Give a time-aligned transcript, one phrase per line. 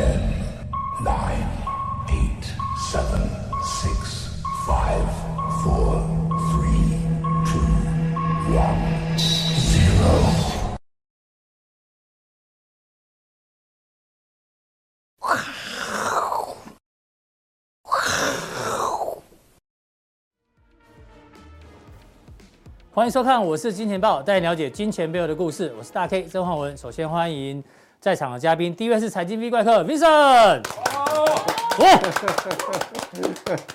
[0.00, 0.16] Ten,
[1.04, 1.46] nine,
[2.08, 2.44] eight,
[2.90, 3.20] seven,
[3.62, 5.04] six, five,
[5.62, 6.00] four,
[6.48, 6.96] three,
[7.44, 7.60] two,
[8.56, 8.80] one,
[9.58, 10.08] zero.
[22.92, 25.70] 欢迎收看，我是金钱爆，带你了解金钱背后的故事。
[25.76, 26.74] 我是大 K 曾焕文。
[26.74, 27.62] 首先欢迎
[28.00, 30.62] 在场的嘉宾，第一位是财经 V 怪客 Vincent。
[31.78, 32.00] 哇，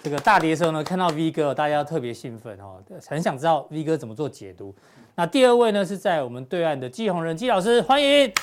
[0.01, 4.73] 这个大跌的时候呢，看到 V 哥，大家特别兴奋哦，很想知道 V 哥怎么做解读。
[5.13, 8.33] 那第二位呢，是在我们对岸的季鸿仁季老师，欢迎。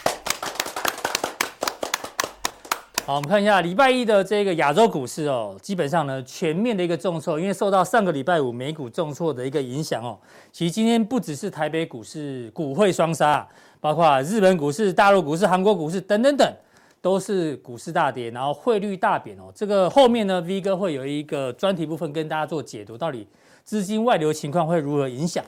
[3.05, 10.17] 好，我们看一下礼拜一的这个亚洲股市哦，基本上呢全面的一个重挫，因为受到上个礼拜五美股重挫的一个影响哦。
[10.53, 13.45] 其实今天不只是台北股市股汇双杀，
[13.83, 16.55] 包括日本股市、大陆股市、韩国股市等等等，
[17.01, 19.51] 都是股市大跌，然后汇率大贬哦。
[19.53, 23.27] 这个后面呢，V 哥会有一个专题部分跟大家做解读，到底
[23.65, 25.45] 资金外流情况会如何影响？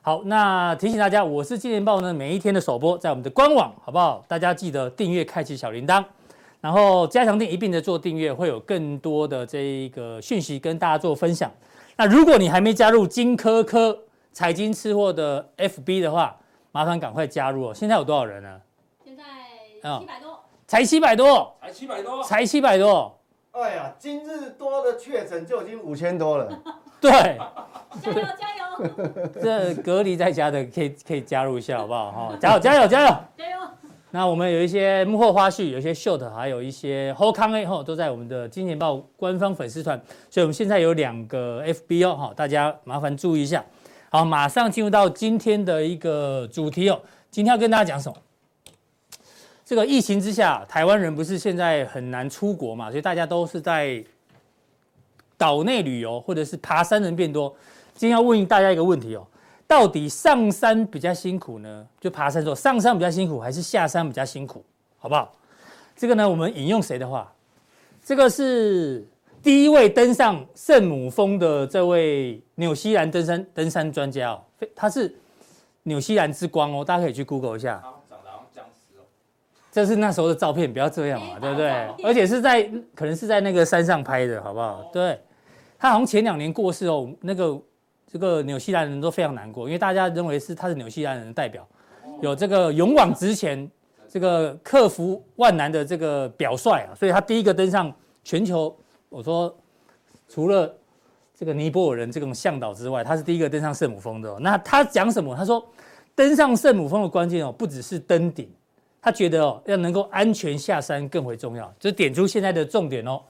[0.00, 4.24] 好，那提醒大家，我是金钱爆呢，每一天的首播在我们的官网，好不好？
[4.26, 6.02] 大家记得订阅，开启小铃铛。
[6.62, 11.52] 然后加强錠一并的做订阅，会有更多的这个讯息跟大家做分享。
[11.98, 13.96] 那如果你还没加入金科科
[14.32, 16.34] 财经吃货的 FB 的话，
[16.72, 17.74] 麻烦赶快加入哦。
[17.74, 18.60] 现在有多少人呢？
[19.04, 19.22] 现在
[19.98, 23.18] 七百多，才七百多，才七百多，才七百多。
[23.52, 26.62] 哎呀，今日多的确诊就已经五千多了。
[27.00, 29.32] 对，加油加油！
[29.40, 32.10] 这隔离在家的可以可以加入一下，好不好？
[32.10, 33.16] 哈，加油加油加油！
[33.36, 33.58] 加油！
[34.10, 43.64] 那我们有一些幕后花絮，有一些 short，还有一些后康 A 后都在我们的金钱豹官方粉丝团，所以我们现在有两个 FB 哦，哈，大家麻烦注意一下。
[44.10, 46.98] 好，马上进入到今天的一个主题哦，
[47.30, 48.16] 今天要跟大家讲什么？
[49.66, 54.02] 这个疫情之下，台湾人不是现在很难出国嘛，所以大家都是在
[55.36, 57.54] 岛内旅游或者是爬山人变多。
[57.94, 59.26] 今天要问大家一个问题哦。
[59.66, 61.86] 到底上山比较辛苦呢？
[62.00, 64.64] 就爬山的时候，上山比较辛苦，还是下山比较辛苦？
[64.98, 65.30] 好不好？
[65.94, 67.30] 这个呢，我们引用谁的话？
[68.02, 69.06] 这个是
[69.42, 74.42] 第一位登上圣母峰的这位纽西兰登山登山专家哦，
[74.74, 75.14] 他是
[75.84, 77.80] 纽西兰之光哦，大家可以去 Google 一下。
[78.08, 79.02] 长得好像僵尸哦。
[79.70, 81.70] 这是那时候的照片，不要这样嘛，对不对？
[82.04, 82.62] 而且是在
[82.94, 84.90] 可能是在那个山上拍的，好不好？
[84.92, 85.18] 对，
[85.78, 87.60] 他好像前两年过世哦，那个。
[88.10, 91.68] 这个纽西兰人都非常难过，因为大家认为是他是纽西兰人的代表，
[92.22, 93.70] 有这个勇往直前、
[94.08, 97.94] 这个克服万难的这个表率啊，所以他第一个登上
[98.24, 98.74] 全球，
[99.08, 99.54] 我说
[100.28, 100.74] 除了
[101.34, 104.38] 这个尼泊尔人这种向导之外，他是第一个登上圣母峰的。
[104.40, 105.34] 那他讲什么？
[105.36, 105.64] 他说
[106.14, 108.50] 登上圣母峰的关键哦，不只是登顶，
[109.00, 113.20] 他觉得哦要能够安全下山更为重要，这点出现在的重点哦。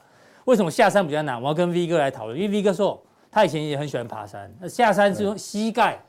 [0.45, 1.41] 为什么下山比较难？
[1.41, 3.03] 我要跟 V 哥来讨论，因为 V 哥说。
[3.31, 6.03] 他以前也很喜欢爬山，那下山是用膝盖，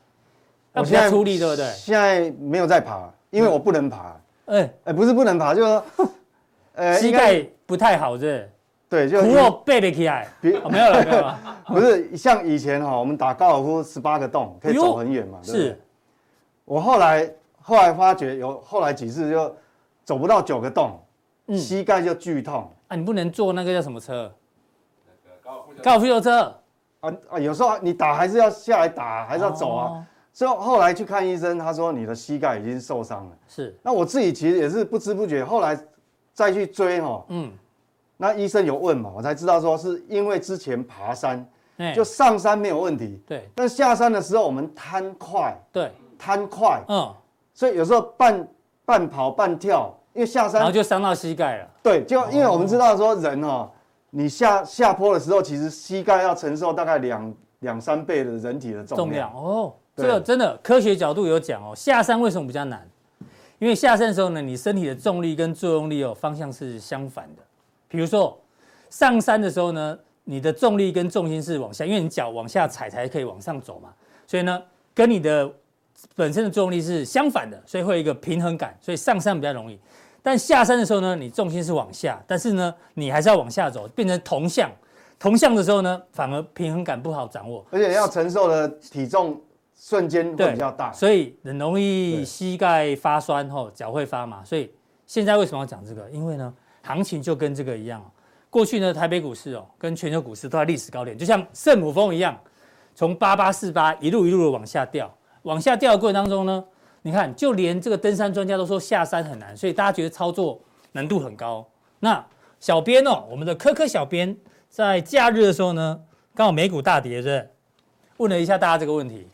[0.73, 1.69] 要比较出力，对不对？
[1.73, 4.17] 现在没有在爬，因为我不能爬。
[4.45, 5.85] 哎哎、欸，不是不能爬，就是说，
[6.75, 8.49] 呃，膝盖不太好，是？
[8.89, 10.27] 对，就不要背得起来。
[10.41, 11.39] 别、哦，没有了，没有了。
[11.67, 15.39] 不是像以前哈，我们打高尔夫十八个洞可以走很远嘛？
[15.43, 15.81] 对对是。
[16.65, 19.55] 我后来后来发觉有后来几次就
[20.03, 20.99] 走不到九个洞，
[21.47, 22.67] 嗯、膝盖就剧痛。
[22.87, 24.33] 啊，你不能坐那个叫什么车？
[25.43, 26.55] 高尔夫高尔夫球车。
[27.01, 27.39] 啊啊！
[27.39, 29.85] 有时候你打还是要下来打，还是要走啊。
[29.91, 33.37] 哦、所以后来去看医生，他说你的膝盖已经受伤了。
[33.47, 33.77] 是。
[33.83, 35.79] 那我自己其实也是不知不觉，后来
[36.33, 37.23] 再去追哈。
[37.29, 37.51] 嗯。
[38.21, 43.23] 那医生有问嘛，我才知道说是因为之前爬山，欸、就上山没有问题。
[43.25, 43.49] 对。
[43.55, 45.57] 但下山的时候我们贪快。
[45.71, 45.89] 对。
[46.17, 46.83] 贪快。
[46.89, 47.15] 嗯。
[47.53, 48.47] 所以有时候半
[48.83, 50.59] 半跑半跳，因为下山。
[50.59, 51.67] 然后就伤到膝盖了。
[51.81, 53.69] 对，就因为我们知道说人哦。
[54.09, 59.73] 你下下坡的时候，其实膝盖要承受大概两两三倍的人体的重量，重量哦。
[59.95, 61.73] 对这个真的科学角度有讲哦。
[61.73, 62.85] 下山为什么比较难？
[63.59, 67.43] 因为下山的时候呢，你身体的重力跟作用力哦方向是相反的。
[67.89, 68.39] 比如说
[68.89, 73.89] 上山的时候呢，你的重力跟重心是往下，因为你脚往下踩才可以往上走嘛。
[74.25, 74.61] 所以呢，
[74.93, 75.51] 跟你的
[76.15, 79.77] 本身的重力是相反的，所以会有一个平衡感，所以上山比较容易。
[80.21, 84.71] 但下山的时候呢，你重心是往下，但是呢，你还是要往下走，变成同向。
[85.17, 89.41] 同向的时候呢，反而平衡感不好掌握，而且要承受的体重
[89.75, 94.43] 瞬间会比较大，所以很容易膝盖发酸后脚会发麻。
[94.45, 94.71] 所以
[95.05, 96.09] 现在为什么要讲这个？
[96.09, 96.53] 因为呢，
[96.89, 98.03] 行情就跟这个一样。
[98.49, 102.35] 过去呢，台北股市哦，跟全球股市都在历史高点，就像圣母峰一样，
[102.95, 106.65] 从八八四八一路一路的往下掉，往下掉的过程当中呢。
[107.03, 110.59] 你看，就连这个登山专家都说下山很难，所以大家觉得操作
[110.91, 111.63] 难度很高。
[111.99, 112.25] 那
[112.59, 114.35] 小编哦，我们的科科小编
[114.67, 116.01] 在假日的时候呢，
[116.33, 117.47] 刚好美股大跌，是
[118.17, 119.27] 问了一下大家这个问题，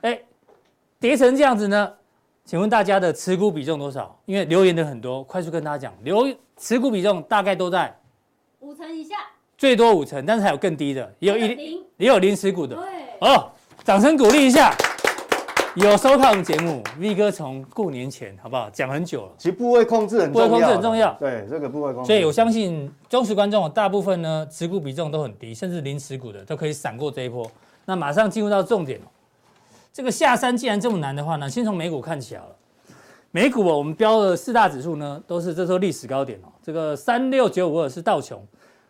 [0.00, 0.20] 哎，
[0.98, 1.94] 跌成这样子呢，
[2.46, 4.16] 请问大家的持股比重多少？
[4.24, 7.92] 因为留言的很多，快速跟大家讲，留持股比重大概都在
[8.60, 9.16] 五成以下，
[9.58, 12.84] 最多五成，但是还有更低的，也有一零，也有零持股的，对，
[13.28, 13.50] 哦，
[13.82, 14.72] 掌声鼓励一下。
[15.74, 19.32] 有收看我们节目，V 哥从过年前好不好讲很久了。
[19.36, 21.12] 其实部位控制很重要，部位控制很重要。
[21.20, 22.06] 对，这个部位控制。
[22.06, 27.46] 所以我相信忠实观众大部分呢持股比重都很低，甚至零持股的都可以闪过这一波。
[27.84, 28.98] 那马上进入到重点，
[29.96, 32.56] 这个下山既然这么难的话呢，先从美股看起好了。
[33.30, 36.52] 美股哦，我们标的四大指数呢都是这时候历史高点哦。
[36.62, 38.38] 这个三六九五二是道琼。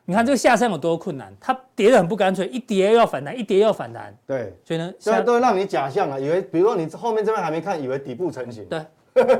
[0.04, 4.12] 你看这个下山有多困难，它跌得很不干脆，一跌又要反弹，一跌又要反弹。
[4.26, 8.64] 对，所以呢，现在都会让你假象啊，以为比如说你后面这边还没看，以为底部成型。
[8.64, 8.80] 对，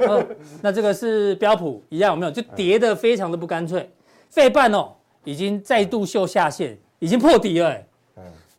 [0.07, 0.25] 哦、
[0.63, 2.31] 那这个是标普一样有没有？
[2.31, 3.91] 就跌得非常的不干脆。
[4.31, 4.93] 费半哦，
[5.25, 7.83] 已经再度秀下限，已经破底了。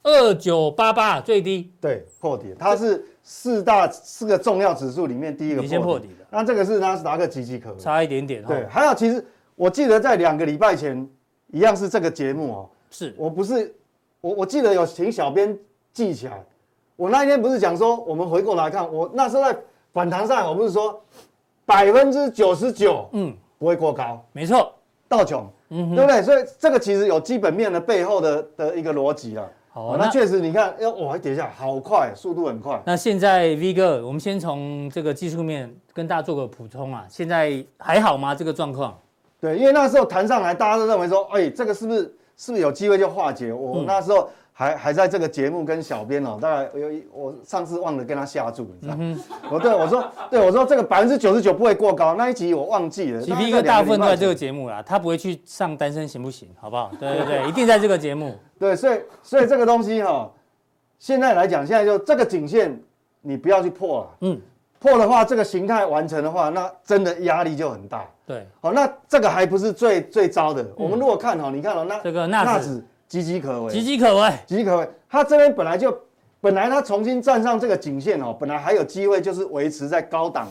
[0.08, 1.72] 嗯，二九八八最低。
[1.82, 6.26] 对，破底，它是四大四个重要指数里面第一个先破底的。
[6.30, 8.44] 那这个是纳斯达克岌岌可危，差一点点。
[8.46, 9.26] 对，还有其实
[9.56, 11.08] 我记得在两个礼拜前。
[11.54, 13.74] 一样是这个节目哦，是我不是
[14.20, 15.58] 我我记得有请小编
[15.94, 16.44] 记起来，
[16.98, 19.58] 我那一天不是讲说我们回过来看，我那时候在
[19.94, 21.02] 反弹上，我不是说
[21.66, 24.74] 百分之九十九，嗯，不会过高，没错，
[25.08, 26.22] 道琼，嗯，对不对？
[26.22, 29.50] 所以这个其实有基本面的背后的的一个逻辑啊。
[29.78, 32.82] 好，那确实你看，要我还跌下好快，速度很快。
[32.84, 38.34] 那现在 V 哥，我们先从这个技术面跟大家做个补充啊，现在还好吗？
[38.34, 38.98] 这个状况？
[39.40, 42.00] 对，因为那时候弹上来，大家都认为说，哎，这个是不是
[42.38, 43.54] 是不是有机会就化解？
[43.54, 44.28] 我那时候
[44.60, 49.00] 还、嗯、还在这个节目跟小编哦，大概有我上次忘了跟他下注，你知道吗？
[49.02, 53.22] 嗯、我对我说，对我说这个百分之九十九不会过高，那一集我忘记了。
[53.22, 56.50] V 哥大部分都在这个节目啦，他不会去上单身行不行？
[56.60, 56.92] 好不好？
[57.00, 58.36] 对对对， 一定在这个节目。
[58.58, 60.32] 对，所以所以这个东西哈、哦，
[60.98, 62.82] 现在来讲，现在就这个颈线
[63.22, 64.42] 你不要去破了，嗯。
[64.80, 68.06] 破的话，这个形态完成的话，那真的压力就很大。
[68.28, 70.64] 对，好，那这个还不是最最糟的。
[70.76, 74.90] 我们如果看好，你看哦，那这个纳指岌岌可危，岌岌可危，岌岌可危。
[75.10, 75.98] 它这边本来就，
[76.42, 80.48] 本来它重新站上这个颈线哦，本来还有机会就是维持在高档，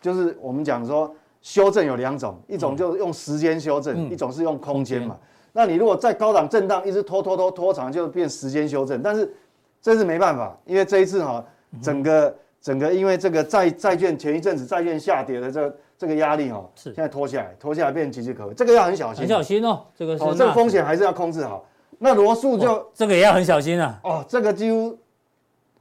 [0.00, 5.16] 就是我们讲说修正有两种，一种就是用时间修正，一种是用空间嘛。
[5.52, 9.00] 那你如果在高档震荡一直拖拖拖拖长，就变时间修正。
[9.02, 9.32] 但是
[9.80, 11.44] 这是没办法，因为这一次哈，
[11.82, 12.34] 整个。
[12.58, 21.64] 整个因为这个债债券前一阵子债券下跌的这个、这个压力哈，是现在拖下来，拖下来变岌岌可危，这个要很小心，很小心哦，这个是哦，这个风险还是要控制好。
[21.98, 24.00] 那罗素就这个也要很小心啊。
[24.04, 24.98] 哦，这个几乎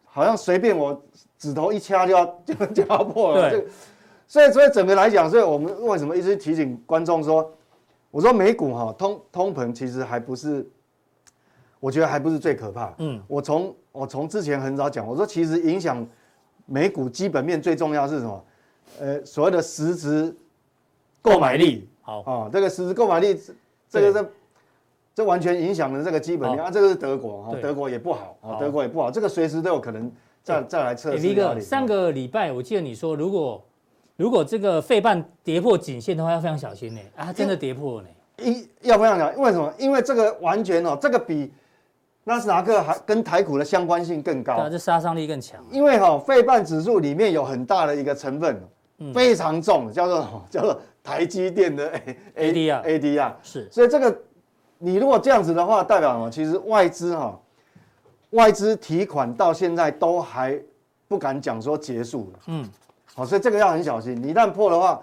[0.05, 1.01] 好像随便我
[1.37, 3.49] 指头一掐就要 就就要破了。
[3.49, 3.67] 对，
[4.27, 7.51] 所以所以整个来讲，所以我们为什么一直提醒观众说，
[8.11, 10.67] 我说美股哈通通膨其实还不是，
[11.79, 12.93] 我觉得还不是最可怕。
[12.97, 16.05] 嗯，我从我从之前很早讲，我说其实影响。
[16.67, 18.45] 美股基本面最重要是什么？
[18.99, 20.35] 呃，所谓的实质
[21.21, 21.87] 购买力。
[22.01, 23.39] 好啊、哦，这个实质购买力，
[23.87, 24.27] 这个是
[25.15, 26.69] 这完全影响了这个基本面啊。
[26.69, 30.11] 这个是德国啊，德国也不好啊，德国也不好，这个随时都有可能
[30.43, 31.25] 再再来测试。
[31.25, 33.63] V 哥，上个礼拜我记得你说，如果
[34.17, 37.01] 如果这个费半跌破颈线的话，要非常小心呢。
[37.15, 38.09] 啊，真的跌破了呢。
[38.43, 39.73] 一要非常小心，为什么？
[39.79, 41.51] 因为这个完全哦，这个比。
[42.27, 45.63] 纳斯达克还跟台股的相关性更高，对，这杀伤力更强。
[45.69, 48.59] 因为哈、哦，费半指数里面有很大的一个成分，
[48.97, 51.93] 嗯、非常重，叫做叫做台积电的
[52.35, 53.69] ADR ADR 是。
[53.71, 54.19] 所以这个
[54.77, 56.29] 你如果这样子的话，代表什么？
[56.29, 57.39] 其实外资哈、哦，
[58.31, 60.59] 外资提款到现在都还
[61.07, 62.39] 不敢讲说结束了。
[62.47, 62.69] 嗯，
[63.13, 64.21] 好，所以这个要很小心。
[64.21, 65.01] 你一旦破的话，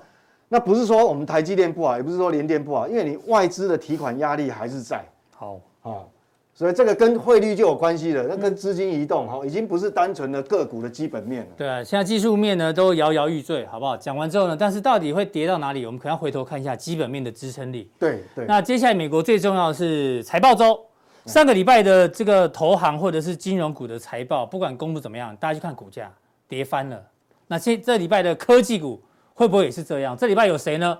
[0.48, 5.04] 那不是说我们台积电不好，也不是说联电不好，因为你外资的提款压力还是在。
[5.34, 6.08] 好，好。
[6.54, 11.48] 所以这个跟汇率就有关系了，那跟资金移动哈，已经不是单纯的个股的基本面了。
[11.56, 13.96] 对啊，现在技术面呢都摇摇欲坠，好不好？
[13.96, 15.86] 讲完之后呢，但是到底会跌到哪里？
[15.86, 17.90] 我们可能要回头看一下基本面的支撑力。
[17.98, 18.44] 对对。
[18.44, 20.78] 那接下来美国最重要的是财报周，
[21.24, 26.12] 上个礼拜的这个投行或者是金融股的财报，不管公布怎么样，大家去看股价
[26.46, 27.02] 跌翻了。
[27.46, 29.00] 那这这礼拜的科技股
[29.32, 30.14] 会不会也是这样？
[30.14, 30.98] 这礼拜有谁呢？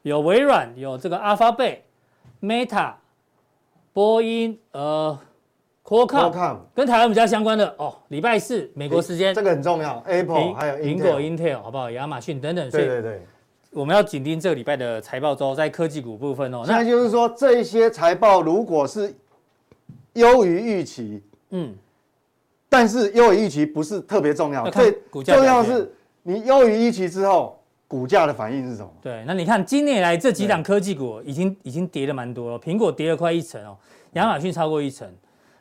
[0.00, 1.80] 有微软，有这个 Alphabet、
[2.40, 2.94] Meta。
[3.96, 5.18] 波音，呃
[5.82, 7.96] ，Qualcomm 跟台湾比较相关的哦。
[8.08, 10.02] 礼拜四美国时间，这个很重要。
[10.06, 11.90] Apple 还有苹果、Intel 好不好？
[11.90, 12.70] 亚马逊等等。
[12.70, 13.22] 对对对，
[13.70, 16.62] 我们要紧盯这个礼拜的财报周，在科技股部分哦。
[16.66, 19.14] 那就是说，这些财报如果是
[20.12, 21.22] 优于预期，
[21.52, 21.74] 嗯，
[22.68, 24.92] 但是优于预期不是特别重要，最
[25.24, 25.90] 重要的是
[26.22, 27.55] 你优于预期之后，
[27.88, 28.92] 股价的反应是什么？
[29.00, 33.76] 对，那你看今年以来这几档科技股已经已经跌了蛮多了，苹果跌了快一成哦，
[34.14, 35.08] 亚马逊超过一成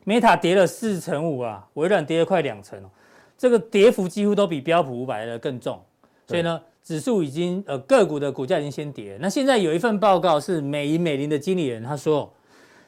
[0.06, 2.90] ，Meta 跌了四成五啊，微软跌了快两成哦，
[3.38, 5.80] 这个跌幅几乎都比标普五百的更重，
[6.28, 9.20] 所以呢，指数已经呃个股的股价已经先跌了。
[9.22, 12.34] 那现在有一份报告是美银美林的经理人他说，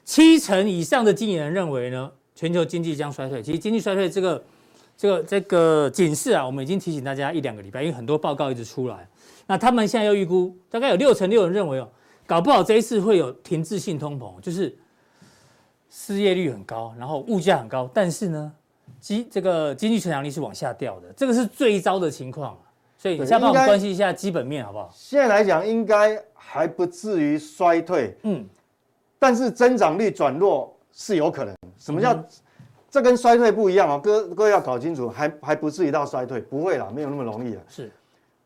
[0.04, 3.44] 七成以上的经理人认为呢，全球经济将衰退。
[3.44, 4.44] 其实经济衰退这个
[4.98, 9.08] 这个这个警示啊，我们已经提醒大家一两个礼拜，因为很多报告一直出来。
[9.48, 11.90] 那他们现在又预估，大概有六成六人认为哦，
[12.26, 14.78] 搞不好这一次会有停滞性通膨，就是
[15.90, 18.52] 失业率很高，然后物价很高，但是呢，
[19.00, 22.58] 经这个经济成长率是往下掉的，这个是最糟的情况。
[23.00, 24.90] 所以你先帮我们关心一下基本面好不好？
[24.92, 28.44] 现在来讲，应该还不至于衰退，嗯，
[29.20, 31.56] 但是增长率转弱是有可能。
[31.78, 32.26] 什么叫、嗯、
[32.90, 34.00] 这跟衰退不一样啊？
[34.00, 37.62] 各各位要搞清楚，还还不至于到衰退，不会啦，没有那么容易了。
[37.70, 37.92] 是。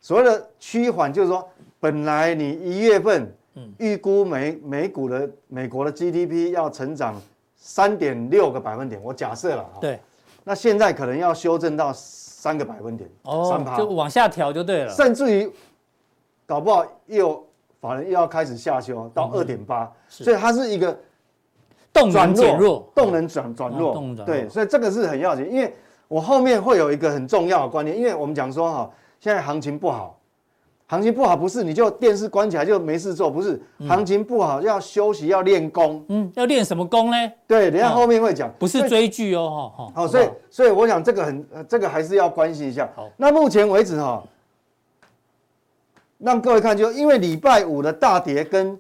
[0.01, 1.47] 所谓的趋缓，就是说，
[1.79, 3.31] 本来你一月份
[3.77, 7.21] 预估美美股的美国的 GDP 要成长
[7.55, 9.99] 三点六个百分点，我假设了，对，
[10.43, 15.47] 那现在可能要修正到三个百分点，哦，就往下调就对了，甚至于
[16.47, 17.45] 搞不好又
[17.79, 20.97] 反而又要开始下修到二点八，所以它是一个
[21.93, 23.93] 动能减弱，动能转转弱，
[24.25, 25.71] 对，所以这个是很要紧，因为
[26.07, 28.91] 我后面会有一个很重要的观念，因为我们讲说哈。
[29.21, 30.17] 现在行情不好，
[30.87, 37.31] 行情不好不是你就电视关起来就没事做，不是，行情不好要休息要练功，嗯，要练什么功呢？
[37.45, 42.89] 对，等下后面会讲，不是追剧哦，哈，好，所以所以我想这个很，这个还是要关心一下。
[42.95, 44.23] 好，那目前为止哈，
[46.17, 48.75] 让各位看，就因为礼拜五的大跌跟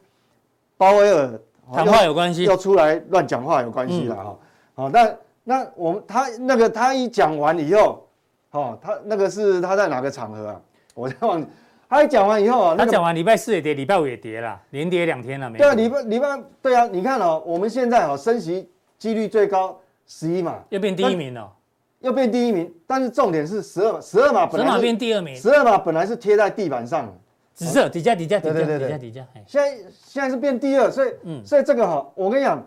[0.75, 1.39] 鲍威尔
[1.71, 4.37] 谈话有关系，要出来乱讲话有关系了哈。
[4.73, 8.03] 好，那那我们他那个他一讲完以后。
[8.51, 10.61] 哦，他那个是他在哪个场合啊？
[10.93, 11.47] 我在忘记。
[11.89, 15.49] 他一讲完以后啊，他讲完礼拜四也跌，礼拜五也跌了，连跌两天了。
[15.49, 19.77] 没对啊，礼拜礼拜对啊，你看哦，我们现在哦升息几率最高
[20.07, 21.51] 十一码，又变第一名了，
[21.99, 22.73] 又变第一名。
[22.87, 27.13] 但是重点是十二码，十二码本来十码变第二名，十二码本来是贴在地板上，
[27.53, 32.65] 紫色底下底下底下底下底下，现在现在是变第二，所以嗯，所以这个哈，我跟你讲，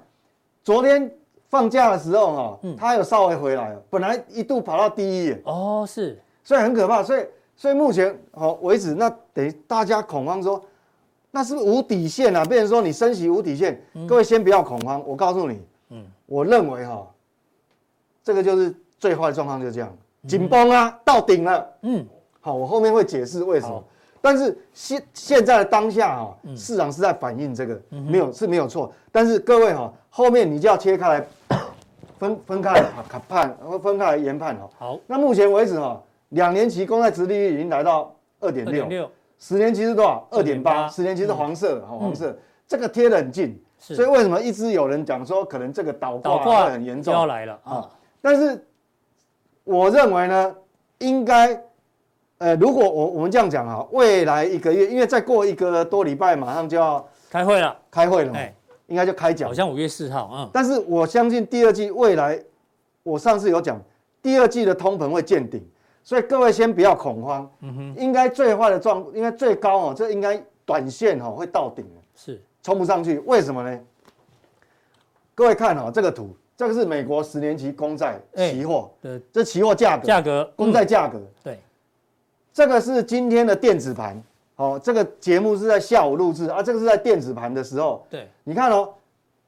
[0.62, 1.10] 昨天。
[1.54, 10.60] 放假的时候哈，它有稍微回来了，本来一度跑到第一哦，是，所以很可怕，所以所以目前好为止，那等于大家恐慌说，
[11.30, 12.44] 那是不是无底线啊？
[12.44, 17.06] 变成说你升息无底线，各位先不要恐慌，我告诉你，嗯，我认为哈，
[18.24, 19.96] 这个就是最坏的状况，就这样，
[20.26, 22.04] 紧绷啊，到顶了，嗯，
[22.40, 23.84] 好，我后面会解释为什么，
[24.24, 29.92] 但是现现在的当下哈，市场是在反映这个，没有是没有错，但是各位哈。
[30.08, 31.26] 后面你就要切开来，
[32.18, 34.70] 分分开来判判，然后分开来研判哦。
[34.78, 36.00] 好，那目前为止哈，
[36.30, 40.26] 两年期公债殖利率已经来到二点六，十年期是多少？
[40.30, 42.34] 二点八，十年期是黄色的，黄色，
[42.66, 43.62] 这个贴得很近。
[43.78, 47.12] 所以为什么一直有人讲说可能这个倒挂会很严重？
[47.12, 47.90] 要来了啊！
[48.22, 48.66] 但是
[49.64, 50.54] 我认为呢，
[51.00, 51.62] 应该，
[52.44, 58.38] 呃，如果我我们这样讲哈，未来一个月，因为再过一个多礼拜，马上就要开会了，开会了嘛。
[58.88, 60.50] 应该就开奖，好像五月四号，嗯。
[60.52, 62.38] 但是我相信第二季未来，
[63.02, 63.80] 我上次有讲，
[64.20, 65.66] 第二季的通膨会见顶，
[66.02, 67.50] 所以各位先不要恐慌。
[67.60, 67.94] 嗯哼。
[67.96, 73.18] 应该最坏的状，应该最高哦，这应该短线哦会到顶了，是冲不上去。
[73.20, 73.80] 为什么呢？
[75.34, 81.58] 各位看哦，这个图，这个是美国十年期公债期货，对，这期货价格，价格，公债价格，对。
[82.54, 84.22] 这个是今天的电子盘。
[84.56, 88.06] 哦，这个节目是在下午录制啊，这个是在电子盘的时候。
[88.08, 88.88] 对，你看哦，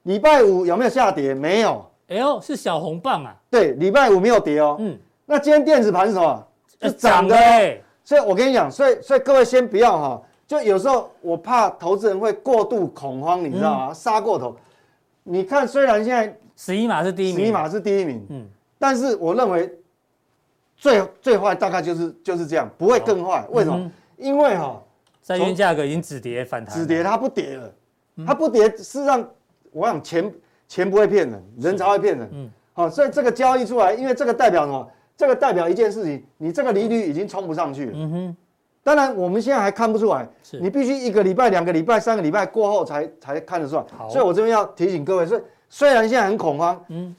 [0.02, 1.32] 礼拜五有没有下跌？
[1.32, 1.86] 没有。
[2.08, 3.32] 哎呦，是小红棒啊。
[3.48, 4.76] 对，礼拜五没有跌哦。
[4.80, 4.98] 嗯。
[5.25, 6.46] 那今天电子盘是什么？
[6.82, 7.36] 是涨的。
[8.02, 13.94] 所以我跟你讲，所以所以各位先不要哈，就有时候我怕投资人会过度恐慌，你知道吗？
[13.94, 14.56] 杀过头。
[15.22, 18.44] 你看，虽然现在十一码是第一名，十一码是第一名，嗯，
[18.78, 19.72] 但是我认为
[20.76, 23.47] 最最坏大概就是就是这样，不会更坏。
[23.50, 23.90] 为什么？
[24.16, 24.83] 因为哈。
[25.23, 27.73] 债券价格已经止跌反弹，止跌它不跌了，
[28.25, 29.28] 它不跌，事实上，
[29.73, 30.33] 我想钱
[30.68, 32.28] 钱不会骗人，人才会骗人。
[32.33, 34.88] 嗯，好，所以这个交易出来，因为这个代表什么？
[35.16, 37.92] 这个代表一件事情，你这个利率已经冲不上去了。
[37.97, 38.37] 嗯哼，
[38.85, 40.28] 当然我们现在还看不出来，
[40.61, 43.85] 你必须一个礼拜、两个礼拜、三个礼拜过后才才看得出来。
[43.99, 47.16] 好，所以我这边要提醒各位，所以虽然现在很恐慌，嗯，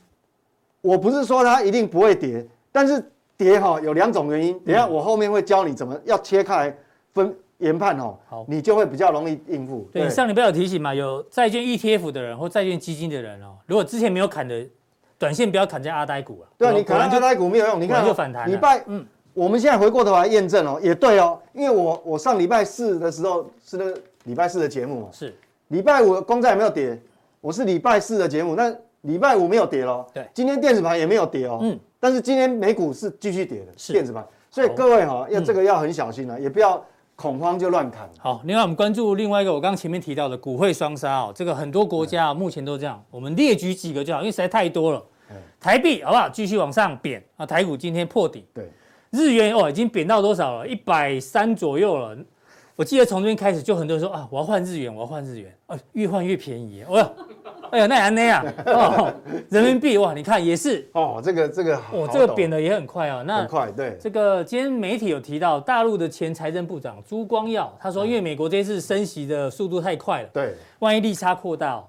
[0.80, 3.04] 我不是说它一定不会跌，但是
[3.38, 6.78] 跌哈有两种原因，等下我后面会教你怎么要切开来
[7.14, 7.36] 分。
[7.60, 9.90] 研判哦，好，你就会比较容易应付。
[9.92, 14.64] 对，上礼拜有提醒嘛，有债券 ETF 的人或债券基金的人哦，如果之前没有砍的，
[15.18, 16.46] 短线不要砍在阿呆股啊。
[16.56, 18.48] 对啊，你砍阿呆股没有用，你看就反弹。
[18.48, 19.04] 礼拜嗯，
[19.34, 25.36] 我们现在回过头来验证哦，也对哦，因为我我上礼拜四的时候是那个礼拜四的节目嘛，是
[25.70, 26.96] 礼拜五公债有没有跌？
[27.42, 30.06] 我是礼拜四的节目，那礼拜五没有跌喽。
[30.14, 31.58] 对，今天电子盘也没有跌哦。
[31.64, 36.84] 嗯，但是今天美股是继续跌的，是电子盘，所以各位哈、哦，要这个要很小心了、啊，嗯、也不要
[37.16, 38.10] 恐慌就乱砍。
[38.20, 45.04] 好，另外我们关注另外一个，我刚刚前面提到的股汇双杀哦，这个很多国家啊目前都这样，我们列举几个就好，因为实在太多了。
[45.60, 46.30] 台币好不好？
[46.30, 47.46] 继续往上贬啊！
[47.46, 48.46] 台股今天破底。
[48.54, 48.72] 对，
[49.10, 50.66] 日元哦，已经贬到多少了？
[50.68, 52.16] 一百三左右了。
[52.78, 55.54] 我记得从这边开始就很多人说啊，我要换日元，我要换日元。
[55.66, 56.82] 啊，越换越便宜。
[56.88, 57.04] 哦，哎
[57.78, 59.12] 呀，那还那样哦。
[59.50, 63.24] 人民币哇，你看也是哦，这个这个哦，这个贬的也很快啊。
[63.26, 63.98] 那很快对。
[64.00, 71.84] 这个今天媒体有提到，大陆的前财政部长朱光耀他说，因为美国这次升息的速度太快了，对，万一利差扩大。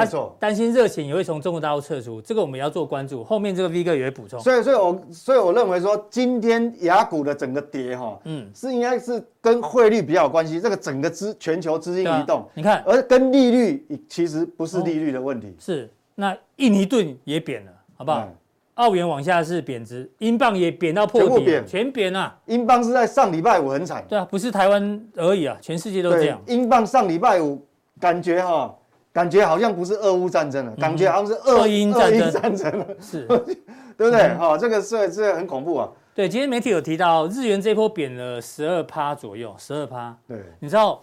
[0.00, 3.22] 没错，担心热钱也会从中国大陆撤出，这个我们也要做关注。
[3.22, 4.40] 后面这个 V 哥也会补充。
[4.40, 10.60] 所以，所以我所以我认为说，今天雅股的整个跌哈，嗯，是应该是跟汇率比较有关系。
[10.60, 15.48] 这个整个资全球资金移动，啊、你看，而跟利率其实不是利率的问题。
[15.48, 18.20] 哦、是，那印尼盾也贬了，好不好？
[18.20, 18.34] 嗯、
[18.74, 22.36] 澳元往下是贬值，英镑也贬到破底，全，全贬啊！
[22.46, 24.04] 英镑是在上礼拜五很惨。
[24.08, 26.40] 对啊，不是台湾而已啊，全世界都这样。
[26.46, 27.64] 英镑上礼拜五
[28.00, 28.74] 感觉哈。
[29.12, 33.26] 感觉好像不是俄乌战争了，感觉好像是俄英战争了，是，
[33.96, 34.28] 对不对？
[34.34, 35.88] 好，这个是这很恐怖啊。
[36.14, 40.16] 对，今天媒体有提到，日元这波贬了十二趴左右，十二趴。
[40.26, 41.02] 对，你知道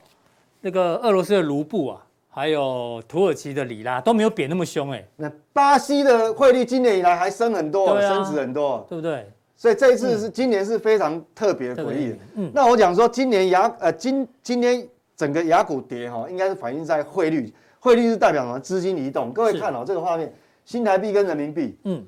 [0.61, 5.07] 那个俄罗斯的卢布啊，还有土耳其的里拉都没有贬那么凶哎。
[5.15, 9.31] 那巴西的汇率今年以来还升很多，升值很多，对不对？
[9.55, 12.17] 所以这一次是今年是非常特别诡异的。
[12.35, 17.53] 嗯，那我讲说，今年雅呃今今天整个雅股跌哈，应该是反映在汇率。
[17.79, 18.59] 汇率是代表什么？
[18.59, 19.31] 资金移动。
[19.31, 20.33] 各位看哦，这个画面，
[20.65, 22.05] 新台币跟人民币，嗯，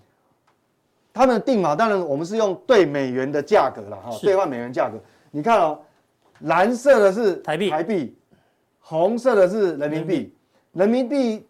[1.13, 4.99] 他们的定锚，当然我们是用兑美元的价格了哈，兑换美元价格。
[5.31, 5.79] 你看哦，
[6.41, 8.15] 蓝色的是台币，台币，
[8.79, 10.35] 红色的是人民币，
[10.73, 11.45] 人民币。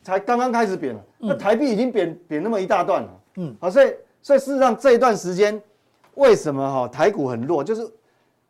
[0.00, 5.60] 才刚刚开始贬了，那台币已经贬贬那么一大段了，嗯，好，所以所以事实上这一段时间，
[6.14, 7.62] 为什么哈台股很弱？
[7.62, 7.86] 就是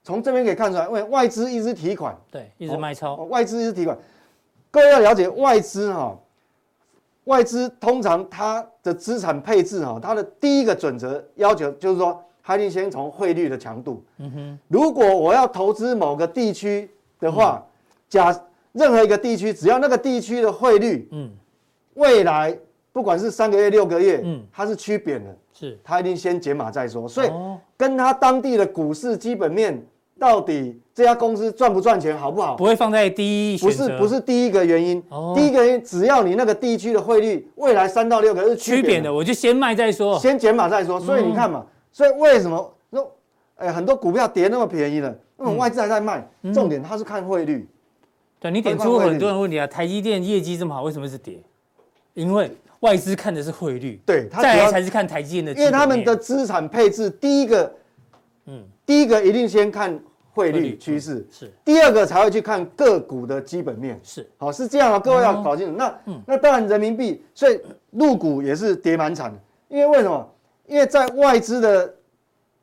[0.05, 3.99] 从这边可以看出来，因为外资一直提款，对，一直卖超，外资一直提款。
[4.71, 6.17] 各位要了解外资哈，
[7.25, 14.05] 外资通常它的资产配置哈，它的第一个准则要求就是说，它一定先从汇率的强度。
[14.19, 17.65] 嗯哼，如果我要投资某个地区的话，
[18.09, 18.39] 假
[18.73, 21.31] 任何一个地区，只要那个地区的汇率，嗯，
[21.95, 22.57] 未来
[22.93, 27.09] 不管是三个月、六个月，嗯，它是趋贬的，是，它一定先解码再说。
[27.09, 27.31] 所以
[27.77, 29.83] 跟它当地的股市基本面。
[30.19, 32.57] 到底这家公司赚不赚钱，好不好？
[32.57, 33.59] 不会放在第一。
[33.59, 35.01] 不是，不是第一个原因。
[35.11, 35.33] 哦。
[35.37, 40.99] 第一个原因，只要你那个地区的汇率未来三到六个月是区贬的，我就先卖再说，先减码再说。
[40.99, 43.17] 所以你看嘛，所以为什么说，
[43.57, 46.29] 哎，很多股票跌那么便宜了，那种外资还在卖。
[46.53, 47.69] 重点它是看汇率。
[48.41, 51.41] 对，你点出很多人问题啊，台积电业绩这么好，为什么是跌？
[52.15, 52.51] 因为
[52.81, 55.53] 外资看的是汇率，对，再来才是看台积电的。
[55.55, 57.73] 因为他们的资产配置，第一个，
[58.47, 59.97] 嗯，第一个一定先看。
[60.38, 65.72] 汇率趋势是第二个才会去看个股的基本面是好是这样啊，各位要搞清楚。
[65.77, 69.38] 那那当然人民币，所以入股也是跌蛮惨的。
[69.66, 70.24] 因为为什么？
[70.68, 71.94] 因为在外资的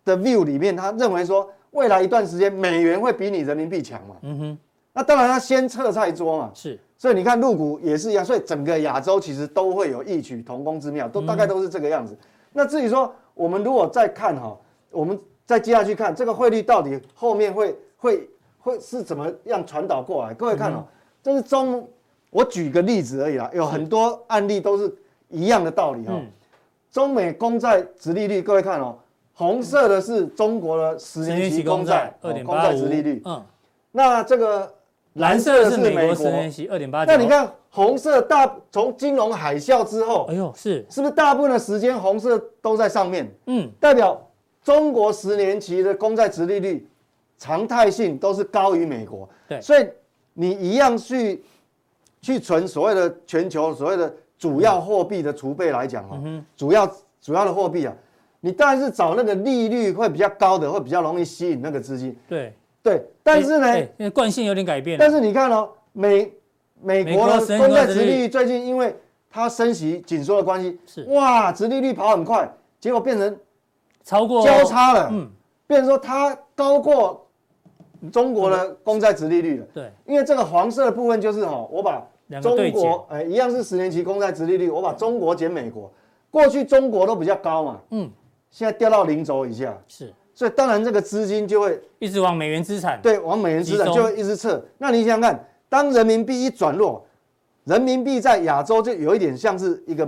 [0.05, 4.15] 的 view 里面，他认为说未来一段时间美元会比你人民币强嘛。
[4.21, 4.57] 嗯哼。
[4.93, 6.51] 那当然他先撤菜桌嘛。
[6.53, 6.79] 是。
[6.97, 12.17] 所以你看入股也是一样，所以整个亚洲其实都会有异曲同工之妙，都大概都是这个样子。
[12.53, 14.57] 那至于说我们如果再看哈，
[14.91, 15.19] 我们。
[15.45, 18.29] 再接下去看这个汇率到底后面会会
[18.59, 20.33] 会是怎么样传导过来？
[20.33, 20.83] 各位看哦，
[21.21, 21.87] 这是中，
[22.31, 24.91] 我举个例子而已啦，有很多案例都是
[25.29, 26.19] 一样的道理哈。
[26.91, 28.97] 中美公债殖利率，各位看哦，
[29.33, 33.21] 红色的是中国的十年期公债，二点八五殖利率。
[33.25, 33.43] 嗯，
[33.91, 34.73] 那这个
[35.13, 37.11] 蓝色的是美国十年期二点八九。
[37.11, 43.31] 那你看红色大从金融海啸之后，哎呦，是是不是大部分的时间红色都在上面？
[43.45, 44.19] 嗯，代表。
[44.65, 46.87] 中国十年期的公债殖利率
[47.37, 49.87] 常态性都是高于美国，对，所以
[50.33, 51.43] 你一样去
[52.19, 57.93] 去存所谓的全球所谓的主要货币的储备来讲哦，主要主要的货币啊，
[58.39, 62.51] 你当然是找那个利率会比较高的，会比较容易吸引那个资金，对。
[62.81, 66.31] 对，但是呢，因为惯性有点改变，但是你看哦，美
[66.81, 68.95] 美国的公债殖利率最近因为
[69.29, 71.03] 它升息紧缩的关系，是。
[71.05, 73.37] 哇，殖利率跑很快，结果变成。
[74.05, 75.27] 超过交叉了，嗯，
[75.65, 77.27] 变成说它高过
[78.11, 82.01] 中国的公债殖利率了，对，因为这个黄色的部分就是哈，我把
[82.39, 85.91] 中国哎一样是十年期公债殖利率，我把中国减美国，
[86.29, 88.09] 过去中国都比较高嘛，嗯，
[88.51, 94.63] 现在掉到零轴以下，是，所以当然这个资金就会一直往美元资产，对，往美元资产就会一直撤。
[94.77, 97.03] 那你想想看，当人民币一转弱，
[97.63, 100.07] 人民币在亚洲就有一点像是一个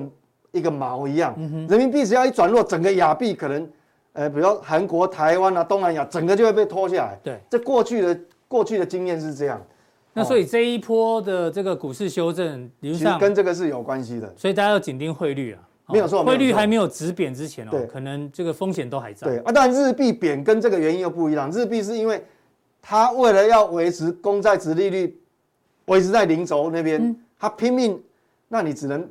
[0.51, 1.35] 一个毛一样，
[1.67, 3.67] 人民币只要一转弱，整个亚币可能，
[4.17, 7.19] 呃，比如韩国、台湾啊、东南亚，整个就会被拖下来。
[7.23, 9.61] 对，这过去的过去的经验是这样。
[10.11, 14.33] 那所以这一波的这个股市修正，理论上跟这个是有关系的。
[14.35, 15.61] 所以大家要紧盯汇率啊。
[15.89, 19.27] 没有错，汇率还没有止贬之前哦，可能这个风险都还在。
[19.27, 21.51] 对啊，但日币贬跟这个原因又不一样。
[21.51, 22.25] 日币是因为
[22.81, 25.15] 它为了要维持公债殖利率
[25.85, 28.01] 维持在零轴那边，它拼命，
[28.47, 29.07] 那你只能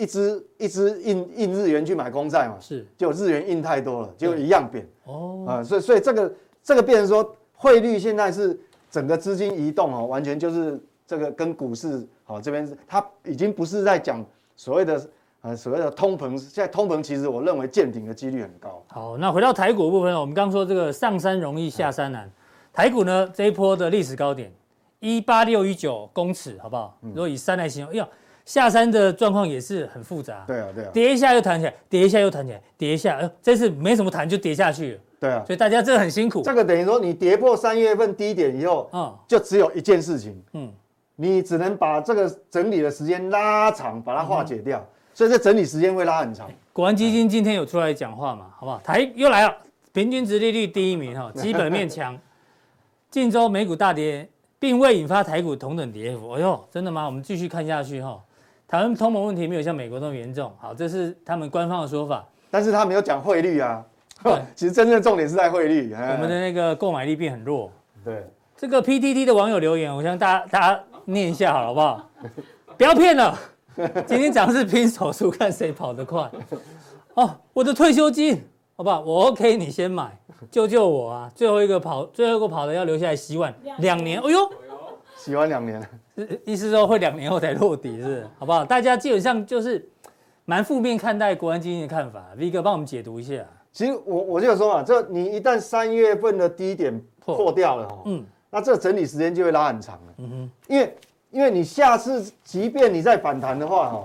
[0.00, 2.56] 一支一支印印日元去买公债嘛。
[2.60, 4.88] 是，就日元印太多了，就一样贬。
[5.04, 6.32] 哦，啊，所以所以这个
[6.62, 8.58] 这个变成说汇率现在是
[8.90, 14.24] 整个资金移动哦，完全就是这个跟股市好这边是它已经不是在讲
[14.56, 15.10] 所谓的。
[15.42, 18.84] 呃，所谓的通膨，现在通膨其实我认为见顶的几率很高。
[18.88, 22.32] 好，那回到台股部分，我们刚说这个上山容易下山难，嗯、
[22.74, 24.52] 台股呢这一波的历史高点
[24.98, 26.94] 一八六一九公尺，好不好？
[27.00, 28.06] 如果以山来形容，哎呦，
[28.50, 30.42] 下山的状况也是很复杂。
[30.44, 30.90] 对啊，对啊。
[30.92, 34.98] 跌一下又弹起来，跌一下又弹起来，跌一下，呃，这次没什么弹就跌下去了。
[35.20, 35.44] 对啊。
[35.46, 36.42] 所以大家真的很辛苦。
[36.42, 40.68] 这个等于说你跌破三月份低点以后，嗯，就只有一件事情，嗯，
[41.14, 44.80] 你只能把这个整理的时间拉长，把它化解掉。
[44.80, 46.48] 嗯所以这整理时间会拉很长。
[46.72, 48.46] 国安基金今天有出来讲话嘛？
[48.56, 48.80] 好不好？
[48.82, 49.54] 台又来了，
[49.92, 52.18] 平均值利率第一名哈，基本面强。
[53.10, 54.26] 近周美股大跌，
[54.58, 56.30] 并未引发台股同等跌幅。
[56.32, 57.04] 哎呦，真的吗？
[57.06, 58.18] 我们继续看下去哈。
[58.70, 60.52] 台湾通膨问题没有像美国那么严重。
[60.60, 62.24] 好，这是他们官方的说法。
[62.52, 63.84] 但是他没有讲汇率啊。
[64.54, 65.92] 其实真正重点是在汇率。
[65.92, 67.68] 我们的那个购买力变很弱。
[68.04, 68.24] 对。
[68.56, 72.10] 这个 PTT 的网友留言，我想大家大家念一下好了，好不好？
[72.78, 73.36] 不要骗了。
[74.06, 76.30] 今天讲的是拼手速，看谁跑得快。
[77.14, 78.40] 哦，我的退休金，
[78.76, 79.00] 好不好？
[79.00, 80.16] 我 OK，你先买，
[80.48, 81.32] 救救我啊！
[81.34, 84.20] 最后一个跑，最后一个跑的要留下来洗碗两年。
[84.20, 84.38] 哎呦，
[85.16, 85.82] 洗碗两年，
[86.44, 88.26] 意思说会两年后才落底，是是？
[88.38, 88.64] 好不好？
[88.64, 89.88] 大家基本上就是
[90.44, 92.24] 蛮负面看待国安基金的看法。
[92.36, 93.44] V 哥帮我们解读一下。
[93.72, 100.14] 其实我我就说嘛，这你一旦三月份的低点破掉了，嗯，那这整理时间就会拉很长了。
[100.18, 100.96] 嗯哼，因为。
[101.32, 104.04] 因为你下次即便你再反弹的话，哦，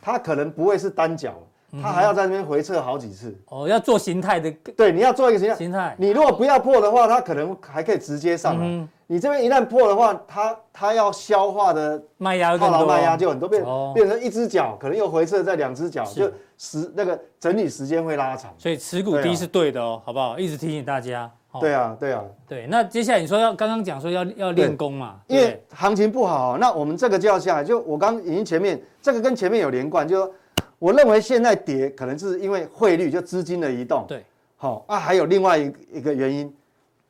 [0.00, 1.34] 它可能不会是单脚，
[1.82, 3.36] 它还要在那边回撤好几次。
[3.46, 5.54] 哦，要做形态的，对，你要做一个形态。
[5.56, 5.96] 形态。
[5.98, 8.86] 你如果不要破的话，它可能还可以直接上来。
[9.10, 18.54] 你这边一旦破的话，它它要消化的卖压套牢卖压就很多，变变成一只脚，可能又回撤在两只脚，就时那个整理时间会拉长。
[18.56, 20.38] 所以持股低是对的哦，好不好？
[20.38, 21.28] 一直提醒大家。
[21.60, 22.68] 对啊，对啊，对。
[22.68, 25.16] 那接下来你说要刚刚讲说要要练功嘛？
[25.26, 27.64] 因为行情不好，那我们这个就要下来。
[27.64, 30.32] 就我刚已经前面这个跟前面有连贯，就说
[30.78, 34.04] 我认为现在跌可能是因为汇率就资金的移动。
[34.06, 34.24] 对，
[34.56, 36.54] 好啊，还有另外一一个原因，